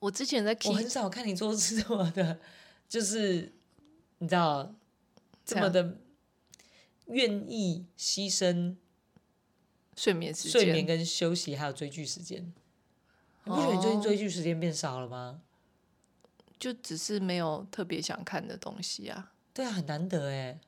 [0.00, 2.40] 我之前在 key, 我很少看你做这么的，
[2.88, 3.52] 就是
[4.18, 4.74] 你知道
[5.44, 5.98] 这么的
[7.06, 8.76] 愿意牺牲
[9.96, 12.52] 睡眠时间、睡眠跟休息，还有追剧时间。
[13.44, 15.42] 你不觉得你最近追剧时间变少了吗？
[16.58, 19.32] 就只是没有特别想看的东西啊。
[19.52, 20.60] 对啊，很难得哎。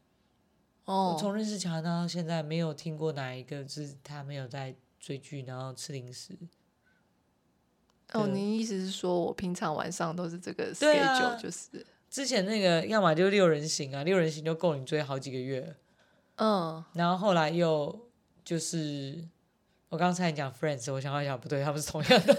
[0.84, 1.14] Oh.
[1.14, 6.38] 我从认识乔安娜到现在，没有听过哪一个是他没有在追剧，然后吃零食。
[8.12, 15.74] 哦，oh, 您意思是说我平常晚上都是这个 schedule，、啊、就是之前那个要么就六人行啊，六人行就够你追好几个月。
[16.36, 16.84] 嗯，oh.
[16.94, 18.08] 然后后来又
[18.44, 19.26] 就是
[19.88, 22.34] 我刚才讲 Friends，我想一想不对，他们是同样的，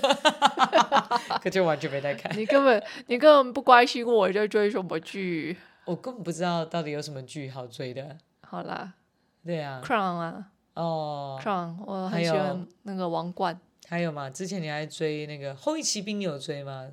[1.41, 2.37] 可就完全没在看。
[2.37, 5.57] 你根本你根本不关心我在追什么剧。
[5.85, 8.17] 我根本不知道到底有什么剧好追的。
[8.41, 8.93] 好啦，
[9.45, 13.59] 对啊，Crown 啊，哦，Crown，我很喜欢那个王冠。
[13.87, 14.29] 还有吗？
[14.29, 16.89] 之前你还追那个《后翼骑兵》，你有追吗？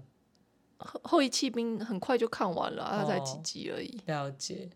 [0.79, 4.01] 后后翼骑兵很快就看完了，它才几集而已。
[4.07, 4.71] 了解。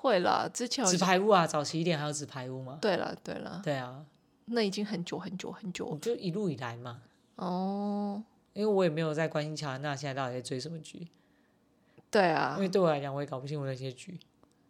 [0.00, 2.78] 会啦，之前纸牌屋啊，早期一点还有纸牌屋吗。
[2.80, 3.60] 对了，对了。
[3.64, 4.06] 对啊，
[4.46, 5.98] 那已经很久很久很久了。
[5.98, 7.02] 就一路以来嘛。
[7.36, 8.22] 哦。
[8.52, 11.08] 因为我也没有在关心乔安娜现在到底在追什么剧。
[12.10, 12.54] 对啊。
[12.56, 14.18] 因为对我来讲，我也搞不清楚那些剧。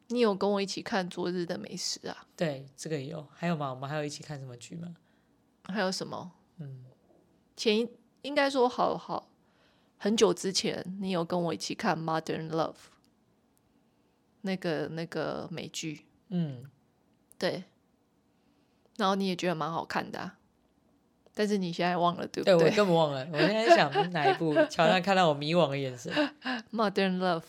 [0.08, 2.26] 你有跟我一起看《昨日的美食》啊？
[2.34, 3.26] 对，这个有。
[3.34, 3.70] 还有吗？
[3.70, 4.96] 我们还有一起看什么剧吗？
[5.64, 6.32] 还有什么？
[6.58, 6.84] 嗯，
[7.54, 7.88] 前一
[8.22, 9.28] 应该说好好
[9.98, 12.72] 很久之前，你有跟我一起看《Modern Love》
[14.42, 16.04] 那个那个美剧。
[16.28, 16.64] 嗯，
[17.38, 17.64] 对。
[18.96, 20.36] 然后你也觉得蛮好看的，啊，
[21.34, 22.58] 但是你现在忘了，对不对？
[22.58, 23.26] 对，我根本忘了。
[23.32, 24.54] 我现在想哪一部？
[24.68, 26.12] 乔丹看到我迷惘的眼神。
[26.72, 27.40] 《Modern Love》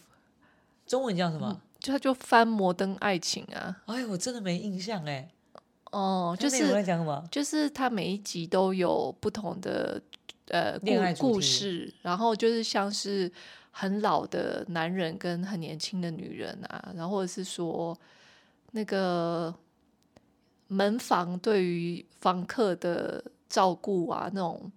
[0.86, 1.50] 中文叫什么？
[1.50, 3.82] 嗯就他就翻摩登爱情啊！
[3.86, 5.32] 哎，我真的没印象哎。
[5.92, 7.26] 哦，就是在讲什么？
[7.32, 10.02] 就是他每一集都有不同的
[10.50, 13.32] 呃故故事，然后就是像是
[13.72, 17.98] 很老的男人跟很年轻的女人啊，然后或者是说
[18.72, 19.54] 那个
[20.68, 24.72] 门房对于房客的照顾啊，那种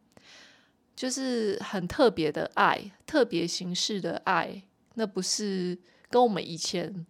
[0.95, 4.63] 就是很特别的爱，特别形式的爱，
[4.95, 5.79] 那不是。
[6.13, 7.07] 跟我们以前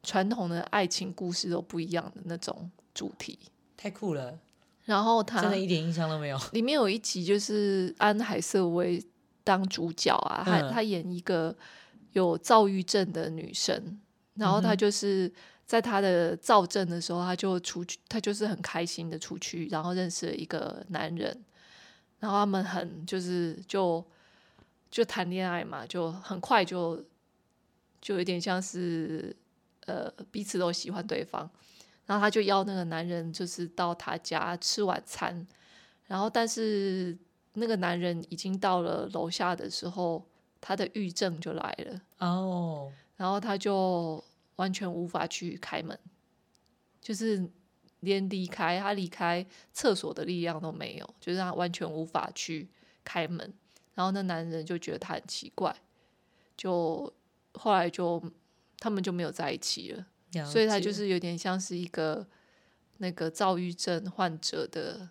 [0.00, 3.36] 传统的爱情故事都不一样的那种主题，
[3.76, 4.38] 太酷了。
[4.84, 6.38] 然后他真的一点印象都没有。
[6.52, 9.04] 里面有一集就是安海瑟薇
[9.44, 11.54] 当主角啊，他、嗯、他演一个
[12.12, 14.00] 有躁郁症的女生，
[14.34, 15.32] 然后她就是
[15.64, 21.44] 在她的躁症的时候，她就出去，她就是很开心的出去，然后认识了一个男人，
[22.18, 24.04] 然后他们很就是就
[24.90, 27.04] 就谈恋爱嘛，就很快就。
[28.04, 29.34] 就有点像是，
[29.86, 31.48] 呃，彼此都喜欢对方，
[32.04, 35.46] 然后她就邀那个男人，就是到她家吃晚餐，
[36.06, 37.16] 然后但是
[37.54, 40.24] 那个男人已经到了楼下的时候，
[40.60, 42.00] 他的郁症就来了。
[42.18, 44.22] 哦，然后他就
[44.56, 45.98] 完全无法去开门，
[47.00, 47.50] 就是
[48.00, 52.68] 连离开他离开厕所的力量都没有，就是他完全无法去
[53.02, 53.52] 开门，
[53.94, 55.74] 然后那男人就觉得他很奇怪，
[56.56, 57.12] 就。
[57.56, 58.20] 后来就
[58.80, 62.26] 他们就没有在一起了，了，所以他就是有点像是一个
[62.96, 65.08] 那个躁郁症患者的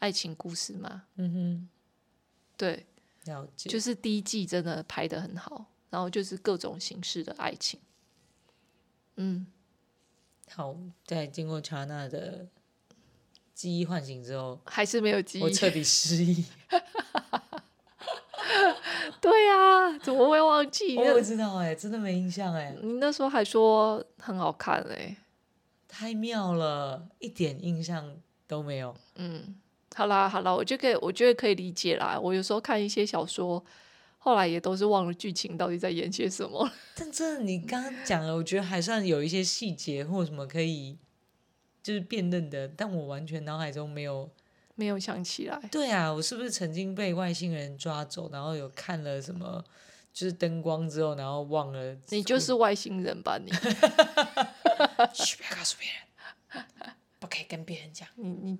[0.00, 1.04] 爱情故事嘛。
[1.14, 1.68] 嗯哼，
[2.56, 2.84] 对，
[3.24, 3.70] 了解。
[3.70, 7.78] 就是第一季真的拍的很好，然后就是各种形式的爱情。
[9.16, 9.46] 嗯，
[10.50, 10.76] 好，
[11.06, 12.46] 在经过乔安娜的
[13.54, 16.44] 记忆唤醒之后，还是没有记忆，我彻底失忆。
[19.20, 20.96] 对呀、啊，怎么会忘记？
[20.96, 22.78] 我不知道哎、欸，真的没印象哎、欸。
[22.82, 25.16] 你那时候还说很好看哎、欸，
[25.86, 28.96] 太妙了，一点印象都没有。
[29.16, 29.56] 嗯，
[29.94, 32.18] 好啦好啦，我就可以，我觉得可以理解啦。
[32.18, 33.62] 我有时候看一些小说，
[34.18, 36.70] 后来也都是忘了剧情到底在演些什么。
[36.94, 40.96] 但真的你刚刚讲了，我觉得还算有一些细节或什么可以
[41.82, 44.30] 就是辨认的，但我完全脑海中没有。
[44.76, 45.60] 没有想起来。
[45.70, 49.62] 对啊，我是不是曾经被外星人抓走，然后有看了什么，
[50.10, 51.94] 就是灯光之后，然后忘了？
[52.08, 53.36] 你就是外星人吧？
[53.36, 53.52] 你？
[55.12, 55.88] 嘘，不要告诉别
[56.54, 56.64] 人，
[57.18, 58.08] 不可以跟别人讲。
[58.14, 58.58] 你你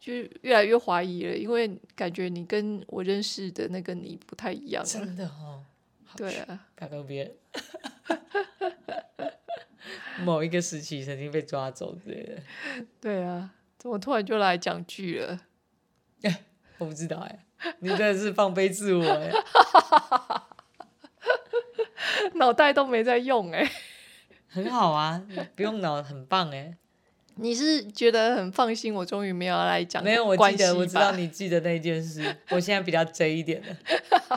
[0.00, 4.82] 就越来越怀疑了，因为感觉你跟我认识的那个你不太一样。
[4.84, 5.62] 真的哦。
[6.16, 6.66] 对啊。
[6.74, 7.36] 不要跟别人。
[10.24, 12.42] 某一个时期曾经被抓走之类的。
[13.00, 15.40] 对啊，怎么突然就来讲剧了？
[16.22, 16.44] 欸、
[16.78, 19.32] 我不知道哎、欸，你真的是放飞自我哎、欸，
[22.36, 23.70] 脑袋都没在用哎、欸，
[24.48, 25.26] 很好啊，
[25.56, 26.76] 不用脑很棒哎、欸。
[27.40, 28.92] 你是觉得很放心？
[28.92, 33.76] 我终于没有要来讲，没有，我记得我知道你记得那件事，我现在比较 J 一点的，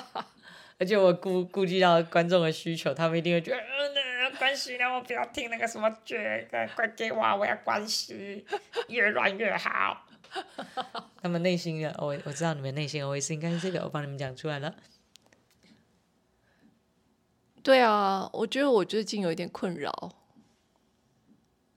[0.79, 3.93] 而且我顾顾及到观众的需求，他们一定会觉得，嗯，
[4.23, 6.15] 那关系让，我不要听那个什么剧，
[6.75, 8.45] 快给我，我要关系，
[8.87, 10.07] 越乱越好。
[11.21, 14.73] 他们内心的，我我知道你们内心的 OS 应该是这个，我帮你们讲出来了。
[17.61, 20.11] 对啊，我觉得我最近有一点困扰，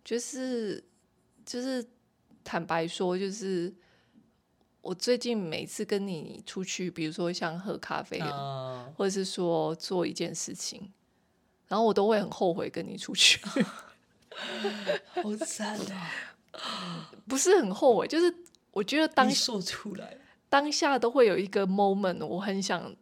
[0.04, 0.82] 就是
[1.46, 1.82] 就是
[2.44, 3.74] 坦白说，就是
[4.82, 10.92] 我最近每次跟你出去，比如说像喝咖啡，哦，或者是说做一件事情，
[11.68, 13.40] 然后我都会很后悔跟你出去，
[15.22, 15.78] 好惨
[16.52, 17.10] 啊！
[17.26, 18.34] 不是很后悔，就是。
[18.76, 20.18] 我觉得当说出来，
[20.50, 22.94] 当下都会有一个 moment，我很想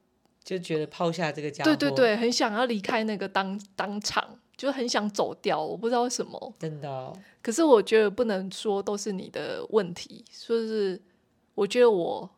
[0.45, 6.55] 就觉得抛下这个家伙，对对对，很想要离开那个当当场，就就很想走掉，我不知道为什么。
[6.59, 7.13] 真的哦。
[7.43, 10.99] 可是我觉得不能说都是你的问题，说是
[11.55, 12.31] 我觉得我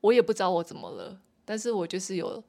[0.00, 2.42] 我也不知道我怎么了，但是我就是有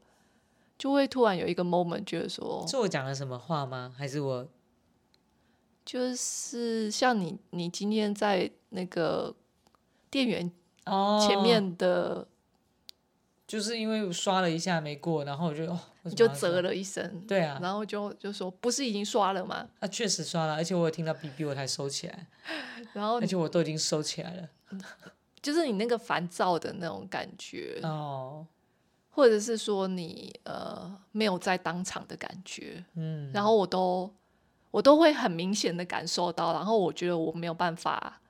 [0.78, 3.94] 就会突然有一个 moment 觉得说，是我讲了什么话吗？
[3.98, 4.48] 还是我
[5.84, 9.36] 就是像你你今天在那个
[10.10, 10.50] 店员
[11.28, 12.26] 前面的。
[13.50, 19.68] 哦就是因为我刷了一下没过，然后我就哦，你就啧了一声，对啊，然后就就说不是已经刷了吗？
[19.80, 22.28] 啊，确实刷了，而且我有听到哔哔，我才收起来，
[22.94, 24.50] 然后而且我都已经收起来了，
[25.42, 28.46] 就是你那个烦躁的那种感觉哦，
[29.10, 34.14] 或者是说你呃没有在当场的感觉，嗯，然后我都
[34.70, 38.22] 我都会很明显的感受到，然后我觉得我没有办法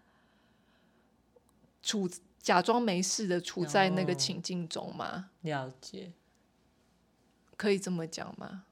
[1.84, 2.10] 处。
[2.42, 5.30] 假装没事的处在那个情境中吗？
[5.42, 6.14] 哦，了解，
[7.58, 8.64] 可以这么讲吗？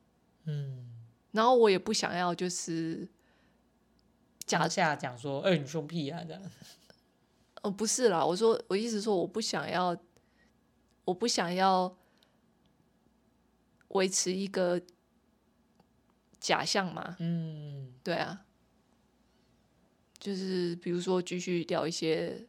[0.46, 0.90] 嗯，
[1.32, 3.08] 然后我也不想要就是
[4.46, 6.42] 假下讲说，哎、欸，你说屁啊这样。
[7.62, 9.96] 哦，不是啦，我说我意思说我不想要，
[11.04, 11.98] 我不想要
[13.90, 14.82] 维持一个
[16.40, 17.18] 假象嘛。
[17.20, 18.46] 嗯，对啊，
[20.18, 22.48] 就是比如说继续聊一些。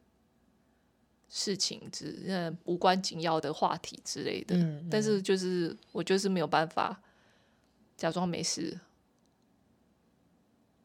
[1.28, 7.02] 事情之嗯无关紧要的话题之类的，嗯嗯、但是就是我就是没有办法
[7.96, 8.80] 假装没事，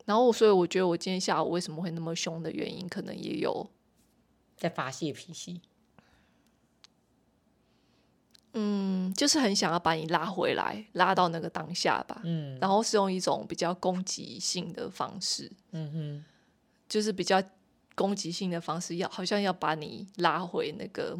[0.05, 3.69] 然后所以我觉得我今天下午为什么会那么凶的原因，可能也有
[4.57, 5.61] 在发泄脾气。
[8.55, 12.21] 嗯，就是很想要把你拉回来，拉到那个当下吧。
[12.23, 15.51] 嗯，然后是用一种比较攻击性的方式。
[15.71, 16.25] 嗯哼，
[16.89, 17.41] 就是比较。
[17.95, 21.17] 攻击性的方式，要好像要把你拉回那个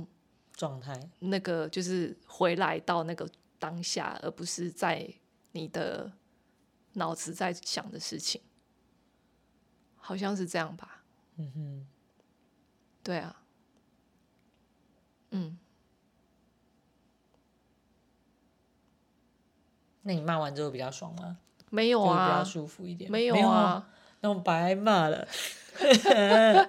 [0.54, 5.08] 状态，那个就是回来到那个当下，而不是在
[5.52, 6.12] 你的
[6.94, 8.42] 脑子在想的事情，
[9.96, 11.04] 好像是这样吧？
[11.38, 11.88] 嗯哼，
[13.04, 13.44] 对啊，
[15.32, 15.58] 嗯，
[20.04, 21.38] 那你骂完之后比较爽吗？
[21.70, 23.10] 没有啊，比较舒服一点。
[23.10, 23.90] 没有啊，
[24.24, 25.28] 那我白骂了。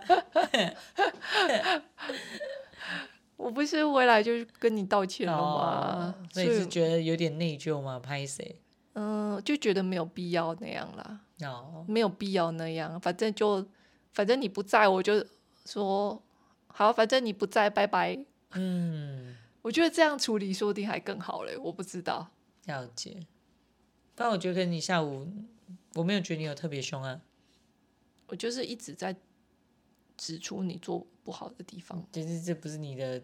[3.36, 6.14] 我不是回来就跟你道歉了吗？
[6.32, 8.00] 所以是觉得有点内疚吗？
[8.00, 8.60] 拍谁？
[8.94, 11.20] 嗯，就觉得没有必要那样啦。
[11.42, 13.64] 哦，没有必要那样，反正就
[14.12, 15.24] 反正你不在，我就
[15.64, 16.20] 说
[16.66, 18.18] 好，反正你不在，拜拜。
[18.52, 21.56] 嗯，我觉得这样处理说不定还更好嘞。
[21.56, 22.28] 我不知道，
[22.66, 23.26] 了解。
[24.16, 25.28] 但我觉得你下午
[25.94, 27.20] 我没有觉得你有特别凶啊。
[28.26, 29.14] 我就是一直在
[30.16, 33.22] 指出你做不好的地方，其实这不是你的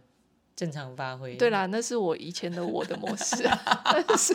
[0.55, 1.37] 正常发挥。
[1.37, 3.43] 对啦，那是我以前的我的模式，
[3.85, 4.35] 但 是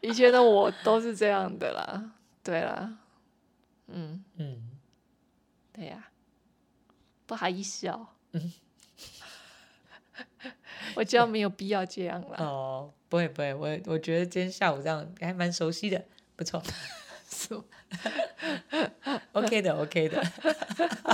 [0.00, 2.12] 以前的我都是这样的啦。
[2.42, 2.98] 对啦，
[3.88, 4.70] 嗯嗯，
[5.72, 6.10] 对呀，
[7.26, 8.52] 不好意思哦，嗯，
[10.94, 12.36] 我知道没有必要这样了。
[12.38, 16.04] 哦，不会不会，我我觉得今天下午这样还蛮熟悉的，
[16.36, 16.62] 不错。
[17.28, 17.60] 是
[19.44, 20.22] ，OK 的，OK 的，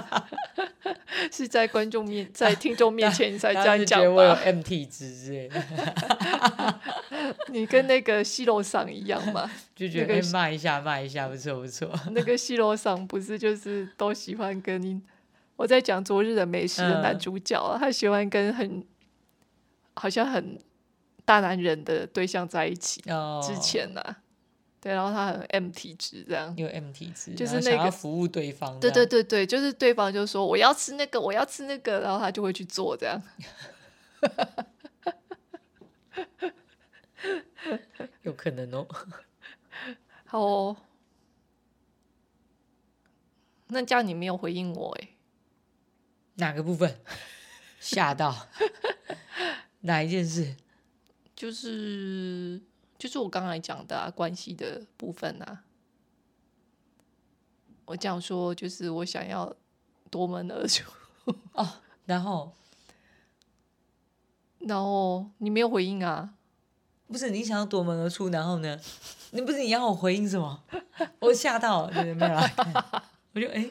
[1.31, 4.11] 是在观众面， 在听众面前你才这样讲吧？
[4.11, 5.63] 我有 MT 值之类的，
[7.49, 9.51] 你跟那个西罗桑一样嘛？
[9.75, 11.91] 就觉得骂一下，骂一下，不错不错。
[12.11, 15.01] 那个西罗桑不是就是都喜欢跟你？
[15.57, 18.85] 我在讲昨日的美食的男主角，嗯、他喜欢跟很
[19.95, 20.59] 好像很
[21.25, 23.03] 大男人的对象在一起。
[23.11, 24.17] 哦、之前呢、啊？
[24.83, 28.81] 对，然后他很 M 体质，这样有 M 体质，就是那个想要服务对方。
[28.81, 33.23] 对对对对，就是对方就说我要吃那个，我要吃那个，然后他就会去做这样。
[38.23, 38.85] 有可能哦。
[40.27, 40.77] 好哦，
[43.69, 45.11] 那这样你没有回应我哎？
[46.35, 46.99] 哪个部分？
[47.79, 48.49] 吓到？
[49.83, 50.57] 哪一件事？
[51.37, 52.61] 就是。
[53.03, 55.65] 就是我刚才讲的啊，关系的部分啊，
[57.87, 59.53] 我讲说就是我想要
[60.09, 60.89] 夺门而出
[61.55, 61.69] 哦，
[62.07, 62.53] 然后，
[64.61, 66.35] 然后你没有回应啊？
[67.09, 68.81] 不是你想要夺门而出，然后呢？
[69.33, 70.63] 你不是你要我回应什么？
[71.19, 72.73] 我吓到了，对，没有来看，
[73.35, 73.69] 我就哎，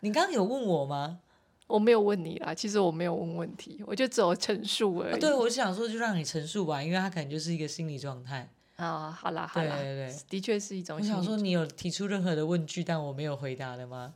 [0.00, 1.20] 你刚刚有问我吗？
[1.68, 5.14] 我没有问你啦，其实我没有问问题，我就只有陈述而已。
[5.14, 8.50] 啊、对，我想说就让你陈述吧，因为他可能就是一个心理状态。
[8.76, 10.96] 啊，好啦，好啦，对对对，的确是一种。
[10.96, 14.14] 我想说你有提出任何的问句，但我没有回答的吗？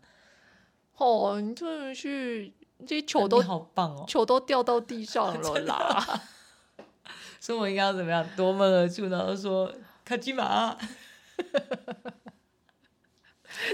[0.96, 2.50] 哦，你真的是
[2.86, 6.22] 这些球都好棒哦，球都掉到地上了 啦。
[7.38, 9.70] 所以我应该要怎么样夺门而出，然后说
[10.04, 10.78] 卡基玛，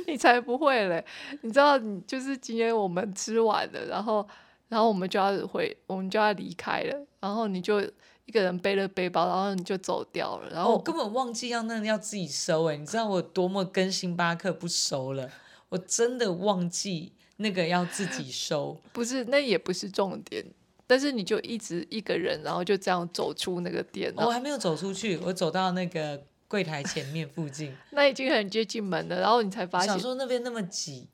[0.06, 1.04] 你才不会嘞！
[1.42, 4.26] 你知道，你就是今天我们吃完了，然后，
[4.68, 7.80] 然后我们就要回，我们就要离开了，然后你就
[8.24, 12.76] 一个人背了背包，然后你就走掉了，然后我、哦、根本忘记要那要自己收哎！
[12.76, 15.30] 你知道我多么跟星巴克不熟了？
[15.70, 18.76] 我真的忘记那个要自己收。
[18.92, 20.44] 不是，那也不是重点，
[20.86, 24.12] 但是你就一直一个人，然后就这样走出那个店。
[24.16, 26.22] 我还没有走出去，我走到那个。
[26.48, 31.06] 柜台前面附近， 那已经很接近门了，然后你才发现，想说那边那么挤，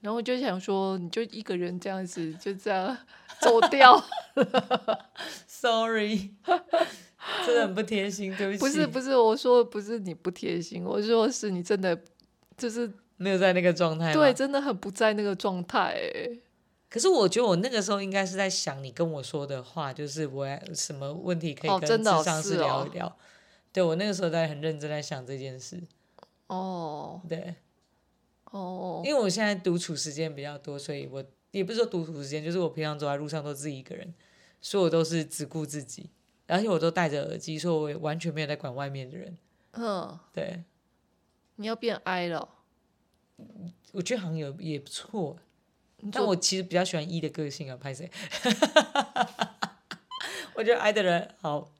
[0.00, 2.96] 然后就想说，你就一个人这样子，就这样
[3.40, 4.02] 走掉。
[5.46, 6.30] Sorry，
[7.46, 8.58] 真的很不贴心，对不起。
[8.58, 11.96] 不是不是，我说不是你不贴心，我说是你真的
[12.56, 15.94] 就是没有在那个状态，对，真的很不在那个状态。
[16.88, 23.06] 可是我觉得我那个时候应该是在想你跟我说的话，就是我什么问题可以跟智商师聊一聊。
[23.06, 23.12] 哦
[23.72, 25.82] 对，我那个时候在很认真在想这件事，
[26.48, 27.54] 哦，对，
[28.50, 34.12] 哦，因为我现在独处时间比较多，所以我也不是说独处时间，就是我平常走在路上都自己一个人，
[34.60, 36.10] 所以我都是只顾自己，
[36.46, 39.38] 而且我都戴着耳机，所以我也完全没有在管外面的人。
[39.72, 40.64] 嗯，对，
[41.56, 42.46] 你要变 I 了，
[43.92, 45.38] 我觉得好像有也不错，
[46.12, 48.10] 但我其实比较喜欢 E 的个性啊，拍谁？
[50.56, 51.72] 我觉得 I 的人好。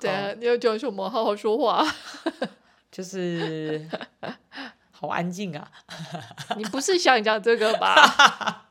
[0.00, 1.08] 对啊，你要讲什么？
[1.08, 1.86] 好好说话。
[2.90, 3.88] 就是
[4.92, 5.70] 好安静啊！
[6.56, 8.70] 你不是想讲这个吧？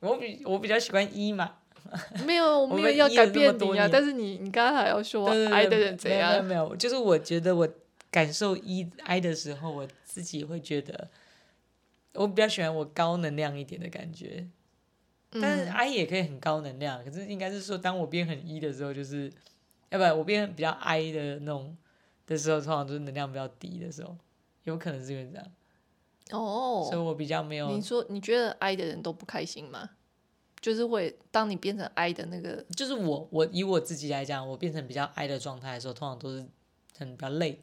[0.00, 1.54] 我比我比较喜欢一嘛。
[2.26, 3.88] 没有，我没有要改变你啊。
[3.90, 6.32] 但是你你刚刚还要说 I 的人怎样？
[6.32, 7.68] 没有没有，就是我觉得我
[8.10, 11.08] 感受一 I 的时候，我自己会觉得
[12.12, 14.46] 我比较喜欢我高能量一点的感觉。
[15.40, 19.32] 但是 I 也可以很高能量，嗯、可是应该是说，当我变很 E 的时候，就是，
[19.90, 21.76] 要不然我变比较 I 的那种
[22.26, 24.16] 的时候，通常都是能量比较低的时候，
[24.62, 25.46] 有可能是因为这样。
[26.30, 27.70] 哦，所以我比较没有。
[27.70, 29.90] 你说你觉得 I 的人都不开心吗？
[30.60, 36.46] 就是会当你变成 I 的那个，就是我我以我自己来讲，我变成比较 I 的状态的时候，通常都是
[36.96, 37.60] 很比较累，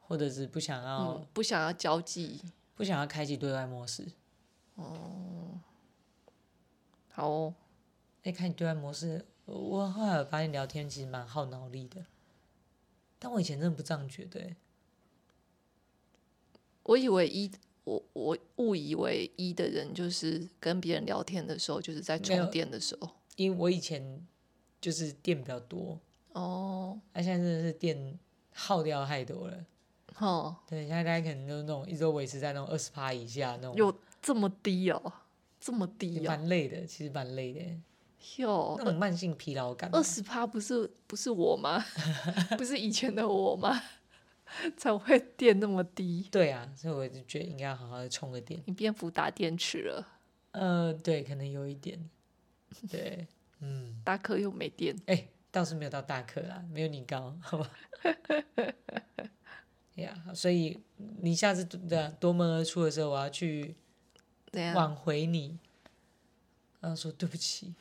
[0.00, 2.42] 或者是不想要、嗯、不想要交际，
[2.74, 4.06] 不想要开启对外模式。
[4.74, 5.60] 哦。
[7.10, 7.54] 好哦，
[8.22, 12.04] 哎，看你对外模式，我后来发现聊天其实蛮耗脑力的，
[13.18, 14.54] 但我以前真的不这样觉得。
[16.84, 17.50] 我以为一，
[17.84, 23.10] 我我误以为一的人就是跟别人聊天的时候，就是在充电的时候。
[23.36, 24.26] 因为我以前
[24.80, 25.98] 就是电比较多
[26.32, 28.18] 哦，那现在真的是电
[28.52, 29.66] 耗掉太多了。
[30.18, 33.74] 哦，对，现在大家可能都那种一直维持在那种二十趴以下那种。
[33.74, 35.12] 有这么低哦？
[35.60, 37.60] 这么低啊，蛮累的，其实蛮累的。
[38.42, 39.88] 哟，那种慢性疲劳感。
[39.92, 41.84] 二十趴不是不是我吗？
[42.58, 43.80] 不是以前的我吗？
[44.76, 46.26] 才会电那么低。
[46.30, 48.60] 对啊，所以我就觉得应该要好好的充个电。
[48.66, 50.06] 你蝙蝠打电池了？
[50.52, 52.10] 呃，对，可能有一点。
[52.90, 53.26] 对，
[53.60, 54.00] 嗯。
[54.04, 54.96] 大颗又没电。
[55.06, 57.70] 哎、欸，倒是没有到大颗啦，没有你高，好吧？
[59.96, 60.78] 呀，yeah, 所以
[61.20, 63.76] 你下次的夺门而出的时候，我要去。
[64.74, 65.58] 挽回你，
[66.80, 67.74] 然后说对不起，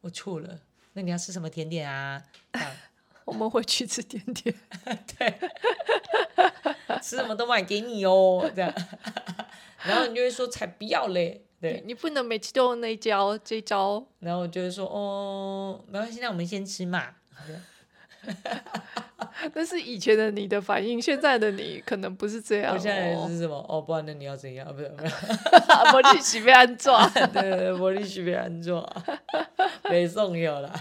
[0.00, 0.60] 我错了。
[0.94, 2.22] 那你要吃什么甜点啊？
[3.26, 4.54] 我们会去吃甜点，
[5.18, 5.38] 对，
[7.02, 8.72] 吃什么都买给你哦，这样。
[9.82, 14.06] 然后你就会说才不要嘞，对，你不能每次都用那一招，这一招。
[14.20, 17.14] 然后我就会说哦，没关系，那我们先吃嘛。
[19.54, 22.74] 那是以前的你的反应，现在的你可能不是这样。
[22.74, 23.56] 我现在是什么？
[23.68, 24.66] 哦，不然那你要怎样？
[24.74, 25.12] 不是，不是，
[25.92, 27.10] 魔力许被安装。
[27.12, 28.84] 对 对对，魔力许被安装，
[29.90, 30.72] 没送有了。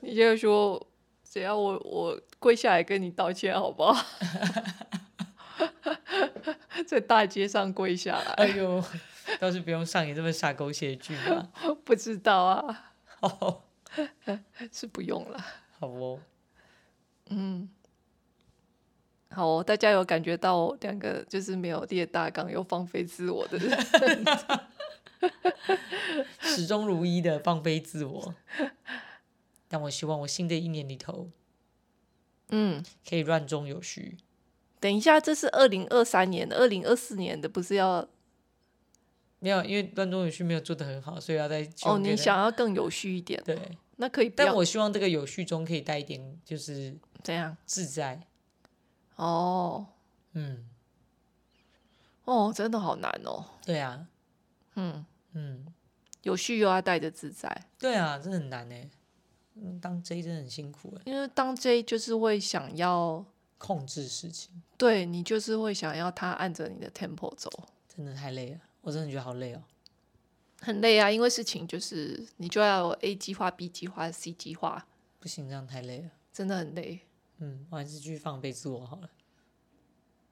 [0.00, 0.84] 你就说，
[1.28, 4.04] 只要我我跪下来跟你道歉，好不好？
[6.86, 8.32] 在大街上跪下来。
[8.34, 8.82] 哎呦，
[9.38, 11.48] 倒是不用上演这么傻狗血剧吧？
[11.84, 12.92] 不知道啊。
[13.20, 13.62] 哦，
[14.72, 15.44] 是不用了。
[15.82, 16.20] 好哦。
[17.26, 17.68] 嗯，
[19.30, 23.76] 好哦，大家有感觉到两个就是没有列大纲又放飞自我的人，
[26.40, 28.32] 始终如一的放飞自我。
[29.66, 31.30] 但我希望我新的一年里头，
[32.50, 34.18] 嗯，可以乱中有序。
[34.78, 38.08] 等一下，这是二零二三年的，二零二四年的不是要
[39.40, 39.64] 没有？
[39.64, 41.98] 因为乱中有序没有做得很好，所以要再哦。
[41.98, 43.58] 你想要更有序一点，对，
[44.02, 44.28] 那可以。
[44.28, 46.98] 但我希望这个有序中可以带一点，就是。
[47.22, 47.56] 怎样？
[47.64, 48.20] 自在。
[49.14, 49.86] 哦，
[50.32, 50.68] 嗯，
[52.24, 53.44] 哦，真的好难哦。
[53.64, 54.08] 对啊，
[54.74, 55.64] 嗯嗯，
[56.22, 57.48] 有序又要带着自在。
[57.78, 58.74] 对啊，这很难呢。
[59.54, 63.24] 嗯，当 J 真的很辛苦哎，因为当 J 就是会想要
[63.56, 67.48] 控制事情，对你就是会想要他按着你的 tempo 走，
[67.86, 69.62] 真的太累了，我真的觉得好累哦，
[70.62, 74.86] 很累啊，因为事情就是你就要有 A 计划、B 计划、C 计划，
[75.18, 77.00] 不行，这样太累了，真的很累。
[77.38, 79.10] 嗯，我还是继续放飞自我好了，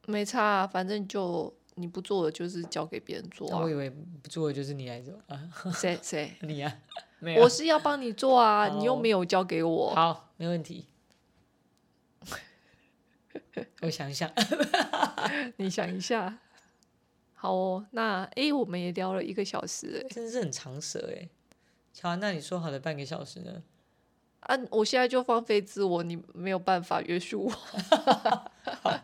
[0.07, 3.59] 没差啊，反正就你不做的就是交给别人做啊。
[3.61, 6.81] 我以为不做的就是你来做啊，谁谁 你呀？
[7.39, 9.95] 我是要帮你做啊，你又没有交给我。
[9.95, 10.87] 好，没问题。
[13.83, 14.33] 我想一下，
[15.57, 16.39] 你想一下。
[17.43, 21.27] 好哦，那诶，我们也聊了一个小时，诶，真的是很长舌哎。
[21.95, 23.63] 乔安，那你说好的半个小时呢？
[24.41, 27.51] 啊，我现在就放飞自我，你没有办法约束我。
[27.51, 29.01] 好，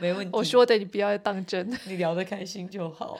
[0.00, 0.30] 没问 题。
[0.32, 3.18] 我说的你不要当真，你聊得开心就好。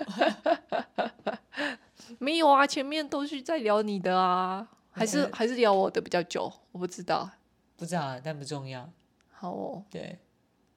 [2.21, 7.29] 没有啊，前面都是在聊你的啊，还是还是聊我的比较久，我不知道，
[7.77, 8.89] 不知道，但不重要。
[9.33, 10.17] 好哦，对，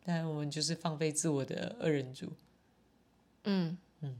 [0.04, 2.34] 但我们就是放飞自我的二人组。
[3.44, 4.18] 嗯嗯，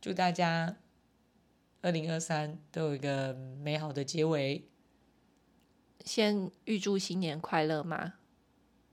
[0.00, 0.76] 祝大家
[1.82, 4.68] 二零二三都有一个美好的结尾。
[6.04, 8.14] 先预祝新年快乐嘛。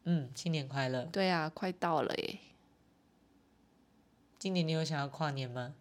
[0.03, 1.03] 嗯，新年快乐。
[1.05, 2.39] 对啊，快到了耶。
[4.39, 5.75] 今年你有想要跨年吗？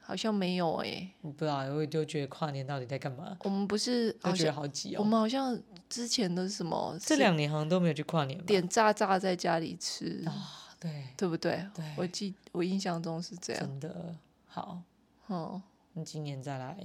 [0.00, 3.36] 好像没有哎，我不知道，我就觉得跨年到底在干嘛？
[3.40, 4.98] 我们不是都觉得好挤哦。
[4.98, 5.58] 我们好像
[5.88, 11.66] 之前的什么，这两年好像都没有去跨年，点炸炸在家里吃啊，对，对不对？
[11.74, 13.66] 对，我记我印象中是这样。
[13.66, 14.14] 真的
[14.46, 14.82] 好，
[15.28, 15.62] 哦，
[15.94, 16.76] 那今年再来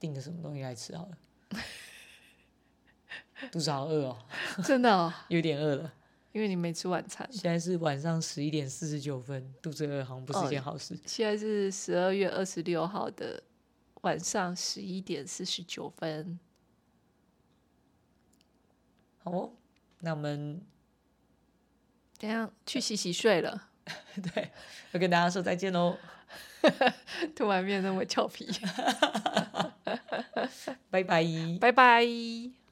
[0.00, 1.16] 订个什么东西来吃好了。
[3.52, 4.18] 肚子好饿哦，
[4.66, 5.94] 真的哦，有点饿了。
[6.32, 10.94] 因为你没吃晚餐，现在是晚上十一点四十九分，肚子饿好像不是一件好事。
[10.94, 13.40] 哦、现在是十二月二十六号的
[14.00, 16.40] 晚上十一点四十九分。
[19.18, 19.52] 好哦，
[20.00, 20.60] 那我们
[22.66, 23.68] 去洗洗睡了。
[24.34, 24.50] 对，
[24.92, 25.96] 要跟大家说再见喽。
[27.36, 28.48] 突然变那么俏皮，
[30.90, 31.24] 拜拜，
[31.60, 32.63] 拜拜。